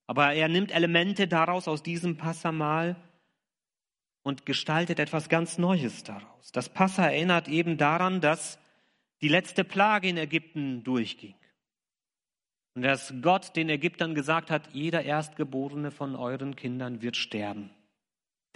Aber 0.05 0.33
er 0.33 0.47
nimmt 0.47 0.71
Elemente 0.71 1.27
daraus 1.27 1.67
aus 1.67 1.81
diesem 1.81 2.15
Passamahl 2.15 2.95
und 4.21 4.45
gestaltet 4.45 4.99
etwas 4.99 5.29
ganz 5.29 5.57
Neues 5.57 6.03
daraus. 6.03 6.51
Das 6.51 6.69
Passa 6.69 7.07
erinnert 7.07 7.47
eben 7.47 7.79
daran, 7.79 8.21
dass 8.21 8.59
die 9.21 9.29
letzte 9.29 9.63
Plage 9.63 10.09
in 10.09 10.17
Ägypten 10.17 10.83
durchging. 10.83 11.33
Und 12.75 12.81
dass 12.81 13.13
Gott 13.21 13.55
den 13.55 13.69
Ägyptern 13.69 14.15
gesagt 14.15 14.49
hat, 14.49 14.73
jeder 14.73 15.03
Erstgeborene 15.03 15.91
von 15.91 16.15
euren 16.15 16.55
Kindern 16.55 17.01
wird 17.01 17.17
sterben. 17.17 17.69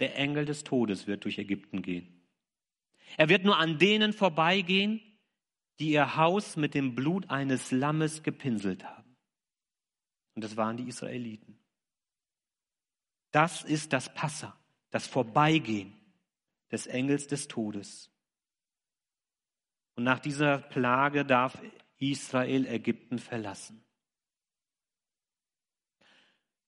Der 0.00 0.16
Engel 0.16 0.44
des 0.44 0.64
Todes 0.64 1.06
wird 1.06 1.24
durch 1.24 1.38
Ägypten 1.38 1.82
gehen. 1.82 2.22
Er 3.16 3.28
wird 3.28 3.44
nur 3.44 3.58
an 3.58 3.78
denen 3.78 4.12
vorbeigehen, 4.12 5.00
die 5.78 5.90
ihr 5.90 6.16
Haus 6.16 6.56
mit 6.56 6.74
dem 6.74 6.94
Blut 6.94 7.30
eines 7.30 7.70
Lammes 7.70 8.22
gepinselt 8.22 8.84
haben. 8.84 9.16
Und 10.34 10.42
das 10.42 10.56
waren 10.56 10.76
die 10.76 10.88
Israeliten. 10.88 11.58
Das 13.30 13.62
ist 13.62 13.92
das 13.92 14.12
Passa 14.14 14.58
das 14.90 15.06
Vorbeigehen 15.06 15.94
des 16.70 16.86
Engels 16.86 17.26
des 17.26 17.48
Todes. 17.48 18.10
Und 19.96 20.04
nach 20.04 20.20
dieser 20.20 20.58
Plage 20.58 21.24
darf 21.24 21.60
Israel 21.98 22.66
Ägypten 22.66 23.18
verlassen. 23.18 23.82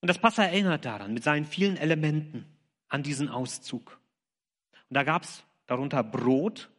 Und 0.01 0.07
das 0.07 0.17
Passa 0.17 0.43
erinnert 0.43 0.85
daran, 0.85 1.13
mit 1.13 1.23
seinen 1.23 1.45
vielen 1.45 1.77
Elementen, 1.77 2.45
an 2.89 3.03
diesen 3.03 3.29
Auszug. 3.29 3.99
Und 4.89 4.95
da 4.95 5.03
gab 5.03 5.23
es 5.23 5.43
darunter 5.67 6.03
Brot 6.03 6.69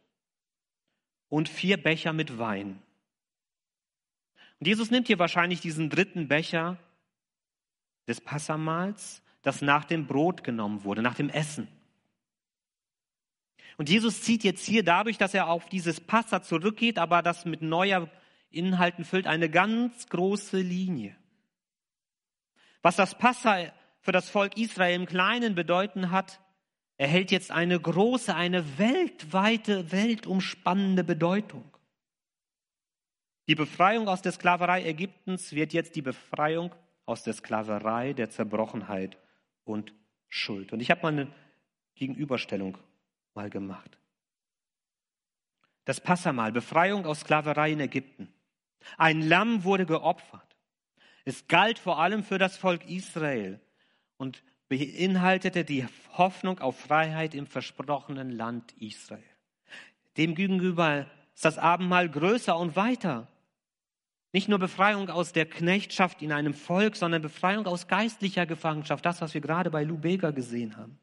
und 1.29 1.49
vier 1.49 1.81
Becher 1.81 2.13
mit 2.13 2.37
Wein. 2.37 2.79
Und 4.59 4.67
Jesus 4.67 4.91
nimmt 4.91 5.07
hier 5.07 5.17
wahrscheinlich 5.17 5.61
diesen 5.61 5.89
dritten 5.89 6.27
Becher 6.27 6.77
des 8.07 8.21
Passamals 8.21 9.23
das 9.41 9.61
nach 9.61 9.85
dem 9.85 10.07
Brot 10.07 10.43
genommen 10.43 10.83
wurde, 10.83 11.01
nach 11.01 11.15
dem 11.15 11.29
Essen. 11.29 11.67
Und 13.77 13.89
Jesus 13.89 14.21
zieht 14.21 14.43
jetzt 14.43 14.65
hier 14.65 14.83
dadurch, 14.83 15.17
dass 15.17 15.33
er 15.33 15.49
auf 15.49 15.67
dieses 15.67 15.99
Passa 15.99 16.43
zurückgeht, 16.43 16.97
aber 16.97 17.21
das 17.21 17.45
mit 17.45 17.61
neuer 17.61 18.09
Inhalten 18.51 19.03
füllt, 19.03 19.27
eine 19.27 19.49
ganz 19.49 20.07
große 20.07 20.59
Linie. 20.59 21.15
Was 22.83 22.97
das 22.97 23.17
Passa 23.17 23.71
für 24.01 24.11
das 24.11 24.29
Volk 24.29 24.57
Israel 24.57 24.95
im 24.95 25.05
Kleinen 25.05 25.55
bedeuten 25.55 26.11
hat, 26.11 26.39
erhält 26.97 27.31
jetzt 27.31 27.49
eine 27.49 27.79
große, 27.79 28.35
eine 28.35 28.77
weltweite, 28.77 29.91
weltumspannende 29.91 31.03
Bedeutung. 31.03 31.63
Die 33.47 33.55
Befreiung 33.55 34.07
aus 34.07 34.21
der 34.21 34.33
Sklaverei 34.33 34.83
Ägyptens 34.83 35.53
wird 35.53 35.73
jetzt 35.73 35.95
die 35.95 36.01
Befreiung 36.01 36.75
aus 37.05 37.23
der 37.23 37.33
Sklaverei 37.33 38.13
der 38.13 38.29
Zerbrochenheit 38.29 39.17
und 39.63 39.93
Schuld. 40.29 40.73
Und 40.73 40.81
ich 40.81 40.91
habe 40.91 41.01
mal 41.03 41.13
eine 41.13 41.27
Gegenüberstellung 41.95 42.77
mal 43.33 43.49
gemacht. 43.49 43.97
Das 45.85 46.01
Passamal, 46.01 46.51
Befreiung 46.51 47.05
aus 47.05 47.21
Sklaverei 47.21 47.71
in 47.71 47.79
Ägypten. 47.79 48.33
Ein 48.97 49.21
Lamm 49.21 49.63
wurde 49.63 49.85
geopfert. 49.85 50.42
Es 51.25 51.47
galt 51.47 51.79
vor 51.79 51.99
allem 51.99 52.23
für 52.23 52.37
das 52.37 52.57
Volk 52.57 52.89
Israel 52.89 53.59
und 54.17 54.43
beinhaltete 54.67 55.63
die 55.63 55.85
Hoffnung 56.17 56.59
auf 56.59 56.79
Freiheit 56.79 57.35
im 57.35 57.47
versprochenen 57.47 58.31
Land 58.31 58.73
Israel. 58.79 59.23
Demgegenüber 60.17 61.07
ist 61.33 61.45
das 61.45 61.57
Abendmahl 61.57 62.09
größer 62.09 62.57
und 62.57 62.75
weiter. 62.75 63.27
Nicht 64.31 64.49
nur 64.49 64.59
Befreiung 64.59 65.09
aus 65.09 65.31
der 65.31 65.45
Knechtschaft 65.45 66.21
in 66.21 66.31
einem 66.31 66.53
Volk, 66.53 66.95
sondern 66.95 67.21
Befreiung 67.21 67.67
aus 67.67 67.87
geistlicher 67.87 68.45
Gefangenschaft, 68.45 69.05
das, 69.05 69.21
was 69.21 69.33
wir 69.33 69.41
gerade 69.41 69.69
bei 69.69 69.83
Lubega 69.83 70.31
gesehen 70.31 70.75
haben. 70.75 70.99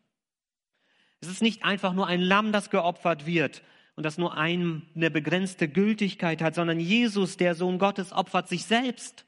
Es 1.20 1.28
ist 1.28 1.42
nicht 1.42 1.64
einfach 1.64 1.92
nur 1.92 2.06
ein 2.06 2.20
Lamm, 2.20 2.50
das 2.50 2.70
geopfert 2.70 3.26
wird 3.26 3.62
und 3.94 4.04
das 4.04 4.18
nur 4.18 4.36
eine 4.36 5.10
begrenzte 5.10 5.68
Gültigkeit 5.68 6.42
hat, 6.42 6.54
sondern 6.54 6.80
Jesus, 6.80 7.36
der 7.36 7.54
Sohn 7.54 7.78
Gottes, 7.78 8.12
opfert 8.12 8.48
sich 8.48 8.64
selbst. 8.64 9.26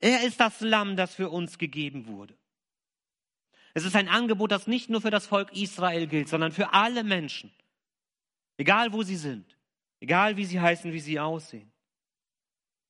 Er 0.00 0.24
ist 0.24 0.40
das 0.40 0.60
Lamm, 0.60 0.96
das 0.96 1.14
für 1.14 1.28
uns 1.28 1.58
gegeben 1.58 2.06
wurde. 2.06 2.34
Es 3.74 3.84
ist 3.84 3.94
ein 3.94 4.08
Angebot, 4.08 4.50
das 4.50 4.66
nicht 4.66 4.90
nur 4.90 5.00
für 5.00 5.10
das 5.10 5.26
Volk 5.26 5.52
Israel 5.56 6.06
gilt, 6.06 6.28
sondern 6.28 6.52
für 6.52 6.72
alle 6.72 7.04
Menschen. 7.04 7.52
Egal 8.56 8.92
wo 8.92 9.02
sie 9.02 9.16
sind, 9.16 9.56
egal 10.00 10.36
wie 10.36 10.44
sie 10.44 10.60
heißen, 10.60 10.92
wie 10.92 11.00
sie 11.00 11.20
aussehen. 11.20 11.70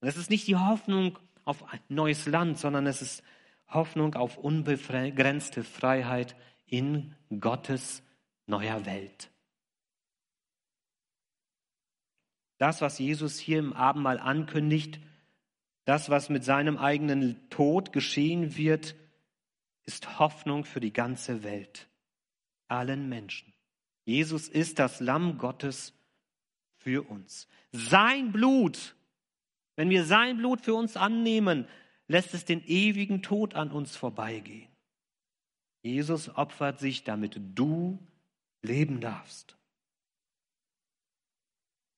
Und 0.00 0.08
es 0.08 0.16
ist 0.16 0.30
nicht 0.30 0.46
die 0.46 0.56
Hoffnung 0.56 1.18
auf 1.44 1.64
ein 1.70 1.80
neues 1.88 2.26
Land, 2.26 2.58
sondern 2.58 2.86
es 2.86 3.02
ist 3.02 3.22
Hoffnung 3.68 4.14
auf 4.14 4.36
unbegrenzte 4.36 5.64
Freiheit 5.64 6.34
in 6.66 7.14
Gottes 7.40 8.02
neuer 8.46 8.86
Welt. 8.86 9.30
Das, 12.58 12.80
was 12.80 12.98
Jesus 12.98 13.38
hier 13.38 13.58
im 13.58 13.72
Abendmahl 13.72 14.18
ankündigt, 14.18 15.00
das, 15.90 16.08
was 16.08 16.28
mit 16.28 16.44
seinem 16.44 16.78
eigenen 16.78 17.50
Tod 17.50 17.92
geschehen 17.92 18.56
wird, 18.56 18.94
ist 19.84 20.18
Hoffnung 20.18 20.64
für 20.64 20.80
die 20.80 20.92
ganze 20.92 21.42
Welt, 21.42 21.88
allen 22.68 23.08
Menschen. 23.08 23.52
Jesus 24.04 24.48
ist 24.48 24.78
das 24.78 25.00
Lamm 25.00 25.38
Gottes 25.38 25.92
für 26.78 27.08
uns. 27.08 27.48
Sein 27.72 28.32
Blut 28.32 28.94
wenn 29.80 29.88
wir 29.88 30.04
sein 30.04 30.36
Blut 30.36 30.60
für 30.60 30.74
uns 30.74 30.98
annehmen, 30.98 31.66
lässt 32.06 32.34
es 32.34 32.44
den 32.44 32.62
ewigen 32.66 33.22
Tod 33.22 33.54
an 33.54 33.70
uns 33.70 33.96
vorbeigehen. 33.96 34.68
Jesus 35.80 36.28
opfert 36.28 36.78
sich, 36.78 37.02
damit 37.02 37.40
du 37.54 37.98
leben 38.60 39.00
darfst. 39.00 39.56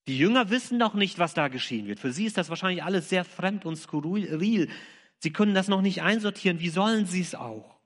Die 0.07 0.17
Jünger 0.17 0.49
wissen 0.49 0.77
noch 0.77 0.93
nicht, 0.93 1.17
was 1.19 1.33
da 1.33 1.47
geschehen 1.47 1.87
wird. 1.87 1.99
Für 1.99 2.11
sie 2.11 2.25
ist 2.25 2.37
das 2.37 2.49
wahrscheinlich 2.49 2.83
alles 2.83 3.09
sehr 3.09 3.23
fremd 3.23 3.65
und 3.65 3.77
skurril. 3.77 4.69
Sie 5.19 5.31
können 5.31 5.53
das 5.53 5.69
noch 5.69 5.81
nicht 5.81 6.01
einsortieren. 6.01 6.59
Wie 6.59 6.69
sollen 6.69 7.05
sie 7.05 7.21
es 7.21 7.35
auch? 7.35 7.77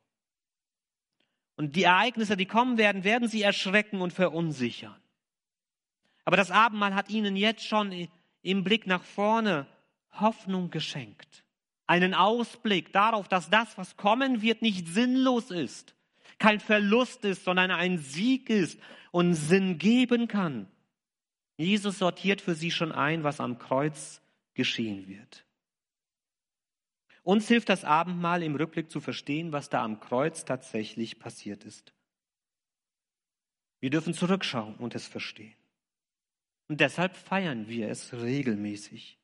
Und 1.58 1.76
die 1.76 1.84
Ereignisse, 1.84 2.38
die 2.38 2.46
kommen 2.46 2.78
werden, 2.78 3.04
werden 3.04 3.28
sie 3.28 3.42
erschrecken 3.42 4.02
und 4.02 4.14
verunsichern. 4.14 4.96
Aber 6.26 6.38
das 6.38 6.52
Abendmahl 6.52 6.96
hat 6.96 7.10
ihnen 7.10 7.36
jetzt 7.36 7.66
schon 7.66 8.08
im 8.42 8.64
Blick 8.64 8.88
nach 8.88 9.04
vorne 9.04 9.68
Hoffnung 10.12 10.72
geschenkt. 10.72 11.44
Einen 11.86 12.14
Ausblick 12.14 12.92
darauf, 12.92 13.28
dass 13.28 13.50
das, 13.50 13.78
was 13.78 13.96
kommen 13.96 14.42
wird, 14.42 14.62
nicht 14.62 14.88
sinnlos 14.88 15.52
ist, 15.52 15.96
kein 16.38 16.60
Verlust 16.60 17.24
ist, 17.26 17.44
sondern 17.44 17.72
ein 17.72 17.98
Sieg 17.98 18.50
ist 18.50 18.80
und 19.12 19.36
Sinn 19.36 19.78
geben 19.78 20.28
kann. 20.28 20.68
Jesus 21.58 21.98
sortiert 21.98 22.42
für 22.42 22.56
sie 22.56 22.72
schon 22.72 22.92
ein, 22.92 23.24
was 23.24 23.40
am 23.40 23.58
Kreuz 23.58 24.22
geschehen 24.54 25.08
wird. 25.08 25.46
Uns 27.24 27.48
hilft 27.48 27.70
das 27.70 27.84
Abendmahl 27.84 28.42
im 28.44 28.56
Rückblick 28.56 28.90
zu 28.90 29.02
verstehen, 29.02 29.52
was 29.52 29.70
da 29.70 29.84
am 29.84 30.00
Kreuz 30.00 30.46
tatsächlich 30.46 31.20
passiert 31.20 31.66
ist. 31.66 31.94
Wir 33.80 33.90
dürfen 33.90 34.14
zurückschauen 34.14 34.76
und 34.76 34.96
es 34.96 35.08
verstehen. 35.08 35.56
Und 36.68 36.80
deshalb 36.80 37.16
feiern 37.16 37.68
wir 37.68 37.90
es 37.90 38.14
regelmäßig. 38.14 39.18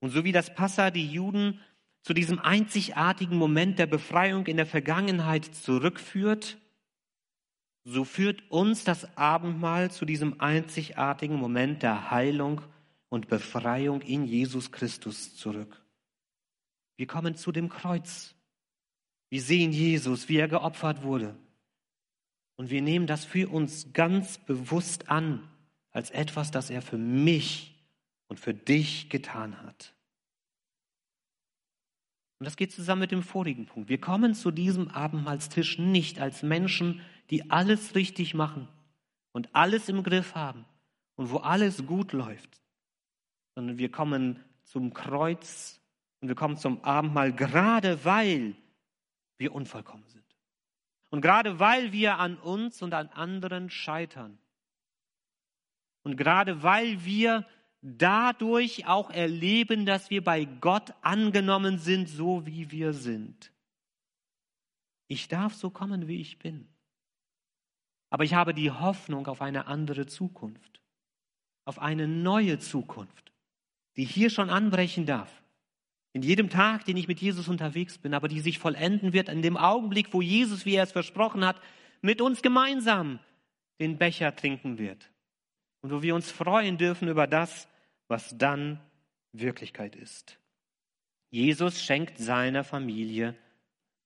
Und 0.00 0.10
so 0.10 0.24
wie 0.24 0.32
das 0.32 0.54
Passa 0.54 0.90
die 0.90 1.10
Juden 1.10 1.60
zu 2.02 2.14
diesem 2.14 2.38
einzigartigen 2.38 3.36
Moment 3.36 3.78
der 3.78 3.86
Befreiung 3.86 4.46
in 4.46 4.56
der 4.56 4.66
Vergangenheit 4.66 5.44
zurückführt, 5.44 6.58
so 7.90 8.04
führt 8.04 8.42
uns 8.50 8.84
das 8.84 9.16
Abendmahl 9.16 9.90
zu 9.90 10.04
diesem 10.04 10.40
einzigartigen 10.40 11.36
Moment 11.36 11.82
der 11.82 12.10
Heilung 12.10 12.60
und 13.08 13.28
Befreiung 13.28 14.02
in 14.02 14.26
Jesus 14.26 14.70
Christus 14.70 15.36
zurück. 15.36 15.82
Wir 16.96 17.06
kommen 17.06 17.34
zu 17.34 17.50
dem 17.50 17.70
Kreuz. 17.70 18.34
Wir 19.30 19.40
sehen 19.40 19.72
Jesus, 19.72 20.28
wie 20.28 20.36
er 20.36 20.48
geopfert 20.48 21.02
wurde. 21.02 21.34
Und 22.56 22.68
wir 22.68 22.82
nehmen 22.82 23.06
das 23.06 23.24
für 23.24 23.48
uns 23.48 23.92
ganz 23.94 24.36
bewusst 24.36 25.08
an, 25.08 25.48
als 25.90 26.10
etwas, 26.10 26.50
das 26.50 26.68
er 26.68 26.82
für 26.82 26.98
mich 26.98 27.74
und 28.26 28.38
für 28.38 28.52
dich 28.52 29.08
getan 29.08 29.62
hat. 29.62 29.94
Und 32.38 32.44
das 32.44 32.56
geht 32.56 32.72
zusammen 32.72 33.00
mit 33.00 33.12
dem 33.12 33.22
vorigen 33.22 33.64
Punkt. 33.64 33.88
Wir 33.88 34.00
kommen 34.00 34.34
zu 34.34 34.50
diesem 34.50 34.88
Abendmahlstisch 34.88 35.78
nicht 35.78 36.20
als 36.20 36.42
Menschen, 36.42 37.00
die 37.30 37.50
alles 37.50 37.94
richtig 37.94 38.34
machen 38.34 38.68
und 39.32 39.54
alles 39.54 39.88
im 39.88 40.02
Griff 40.02 40.34
haben 40.34 40.64
und 41.16 41.30
wo 41.30 41.38
alles 41.38 41.86
gut 41.86 42.12
läuft, 42.12 42.60
sondern 43.54 43.78
wir 43.78 43.90
kommen 43.90 44.42
zum 44.62 44.94
Kreuz 44.94 45.80
und 46.20 46.28
wir 46.28 46.34
kommen 46.34 46.56
zum 46.56 46.82
Abendmahl 46.84 47.32
gerade 47.32 48.04
weil 48.04 48.54
wir 49.38 49.54
unvollkommen 49.54 50.06
sind. 50.08 50.24
Und 51.10 51.22
gerade 51.22 51.58
weil 51.58 51.92
wir 51.92 52.18
an 52.18 52.36
uns 52.36 52.82
und 52.82 52.92
an 52.92 53.08
anderen 53.08 53.70
scheitern. 53.70 54.38
Und 56.02 56.16
gerade 56.16 56.62
weil 56.62 57.04
wir 57.04 57.46
dadurch 57.80 58.86
auch 58.86 59.10
erleben, 59.10 59.86
dass 59.86 60.10
wir 60.10 60.22
bei 60.22 60.44
Gott 60.44 60.92
angenommen 61.00 61.78
sind, 61.78 62.08
so 62.08 62.44
wie 62.46 62.70
wir 62.70 62.92
sind. 62.92 63.52
Ich 65.06 65.28
darf 65.28 65.54
so 65.54 65.70
kommen, 65.70 66.08
wie 66.08 66.20
ich 66.20 66.38
bin. 66.38 66.68
Aber 68.10 68.24
ich 68.24 68.34
habe 68.34 68.54
die 68.54 68.70
Hoffnung 68.70 69.26
auf 69.26 69.42
eine 69.42 69.66
andere 69.66 70.06
Zukunft, 70.06 70.80
auf 71.64 71.78
eine 71.78 72.08
neue 72.08 72.58
Zukunft, 72.58 73.32
die 73.96 74.04
hier 74.04 74.30
schon 74.30 74.50
anbrechen 74.50 75.06
darf. 75.06 75.42
In 76.12 76.22
jedem 76.22 76.48
Tag, 76.48 76.84
den 76.86 76.96
ich 76.96 77.06
mit 77.06 77.20
Jesus 77.20 77.48
unterwegs 77.48 77.98
bin, 77.98 78.14
aber 78.14 78.28
die 78.28 78.40
sich 78.40 78.58
vollenden 78.58 79.12
wird 79.12 79.28
in 79.28 79.42
dem 79.42 79.56
Augenblick, 79.56 80.12
wo 80.12 80.22
Jesus, 80.22 80.64
wie 80.64 80.74
er 80.74 80.84
es 80.84 80.92
versprochen 80.92 81.44
hat, 81.44 81.60
mit 82.00 82.20
uns 82.20 82.42
gemeinsam 82.42 83.18
den 83.78 83.98
Becher 83.98 84.34
trinken 84.34 84.78
wird. 84.78 85.10
Und 85.80 85.92
wo 85.92 86.02
wir 86.02 86.14
uns 86.14 86.30
freuen 86.30 86.78
dürfen 86.78 87.08
über 87.08 87.26
das, 87.26 87.68
was 88.08 88.36
dann 88.36 88.80
Wirklichkeit 89.32 89.94
ist. 89.94 90.38
Jesus 91.30 91.82
schenkt 91.82 92.18
seiner 92.18 92.64
Familie 92.64 93.36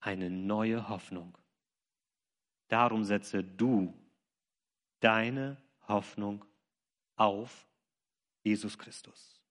eine 0.00 0.28
neue 0.28 0.88
Hoffnung. 0.88 1.38
Darum 2.72 3.04
setze 3.04 3.44
du 3.44 3.92
deine 5.00 5.58
Hoffnung 5.88 6.42
auf 7.16 7.68
Jesus 8.42 8.78
Christus. 8.78 9.41